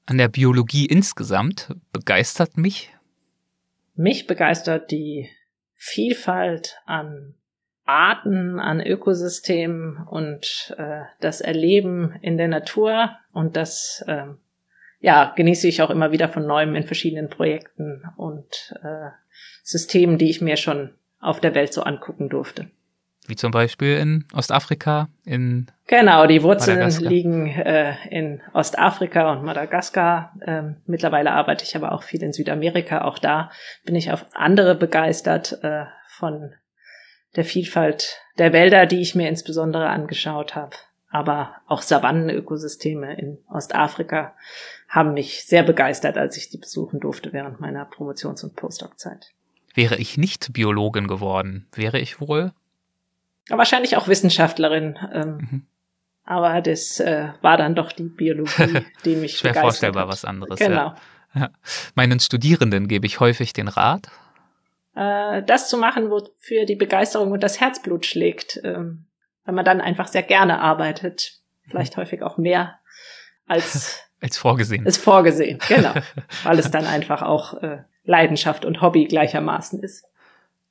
[0.07, 2.95] An der Biologie insgesamt begeistert mich?
[3.95, 5.29] Mich begeistert die
[5.75, 7.35] Vielfalt an
[7.89, 14.25] Arten, an Ökosystemen und äh, das Erleben in der Natur und das äh,
[15.01, 19.11] ja, genieße ich auch immer wieder von neuem in verschiedenen Projekten und äh,
[19.63, 22.71] Systemen, die ich mir schon auf der Welt so angucken durfte.
[23.27, 30.35] Wie zum Beispiel in Ostafrika, in Genau, die Wurzeln liegen äh, in Ostafrika und Madagaskar.
[30.47, 33.03] Ähm, mittlerweile arbeite ich aber auch viel in Südamerika.
[33.03, 33.51] Auch da
[33.85, 36.53] bin ich auf andere begeistert äh, von
[37.37, 40.77] der Vielfalt der Wälder, die ich mir insbesondere angeschaut habe.
[41.11, 44.35] Aber auch Savannenökosysteme in Ostafrika
[44.89, 49.33] haben mich sehr begeistert, als ich die besuchen durfte während meiner Promotions- und Postdoc-Zeit.
[49.75, 52.53] Wäre ich nicht Biologin geworden, wäre ich wohl?
[53.49, 54.99] wahrscheinlich auch Wissenschaftlerin.
[55.13, 55.67] Ähm, mhm.
[56.25, 60.13] Aber das äh, war dann doch die Biologie, die mich Schwer vorstellbar hat.
[60.13, 60.59] was anderes.
[60.59, 60.95] Genau.
[61.35, 61.51] Ja.
[61.95, 64.11] Meinen Studierenden gebe ich häufig den Rat,
[64.99, 69.07] äh, das zu machen, wofür die Begeisterung und das Herzblut schlägt, ähm,
[69.45, 72.03] weil man dann einfach sehr gerne arbeitet, vielleicht mhm.
[72.03, 72.79] häufig auch mehr
[73.47, 74.85] als als vorgesehen.
[74.85, 75.95] Ist vorgesehen, genau,
[76.43, 80.05] weil es dann einfach auch äh, Leidenschaft und Hobby gleichermaßen ist.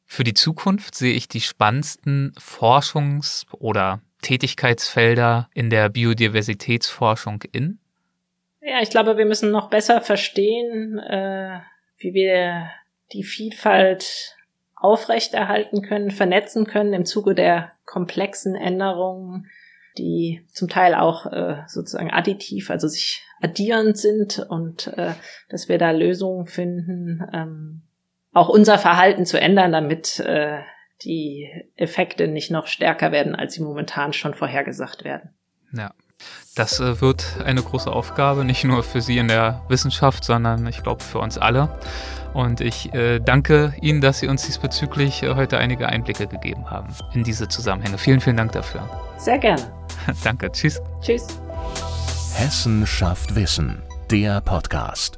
[0.06, 7.80] Für die Zukunft sehe ich die spannendsten Forschungs- oder Tätigkeitsfelder in der Biodiversitätsforschung in?
[8.62, 11.60] Ja, ich glaube, wir müssen noch besser verstehen, äh,
[11.98, 12.70] wie wir
[13.14, 14.36] die Vielfalt
[14.76, 19.50] aufrechterhalten können, vernetzen können im Zuge der komplexen Änderungen,
[19.98, 25.14] die zum Teil auch äh, sozusagen additiv, also sich addierend sind und äh,
[25.50, 27.82] dass wir da Lösungen finden, ähm,
[28.34, 30.60] auch unser Verhalten zu ändern, damit äh,
[31.04, 35.32] die Effekte nicht noch stärker werden, als sie momentan schon vorhergesagt werden.
[35.72, 35.92] Ja.
[36.56, 40.82] Das äh, wird eine große Aufgabe, nicht nur für Sie in der Wissenschaft, sondern ich
[40.82, 41.78] glaube für uns alle.
[42.34, 46.90] Und ich äh, danke Ihnen, dass Sie uns diesbezüglich äh, heute einige Einblicke gegeben haben
[47.14, 47.98] in diese Zusammenhänge.
[47.98, 48.88] Vielen, vielen Dank dafür.
[49.18, 49.62] Sehr gerne.
[50.24, 50.52] danke.
[50.52, 50.82] Tschüss.
[51.02, 51.28] Tschüss.
[52.36, 55.18] Hessen schafft Wissen, der Podcast.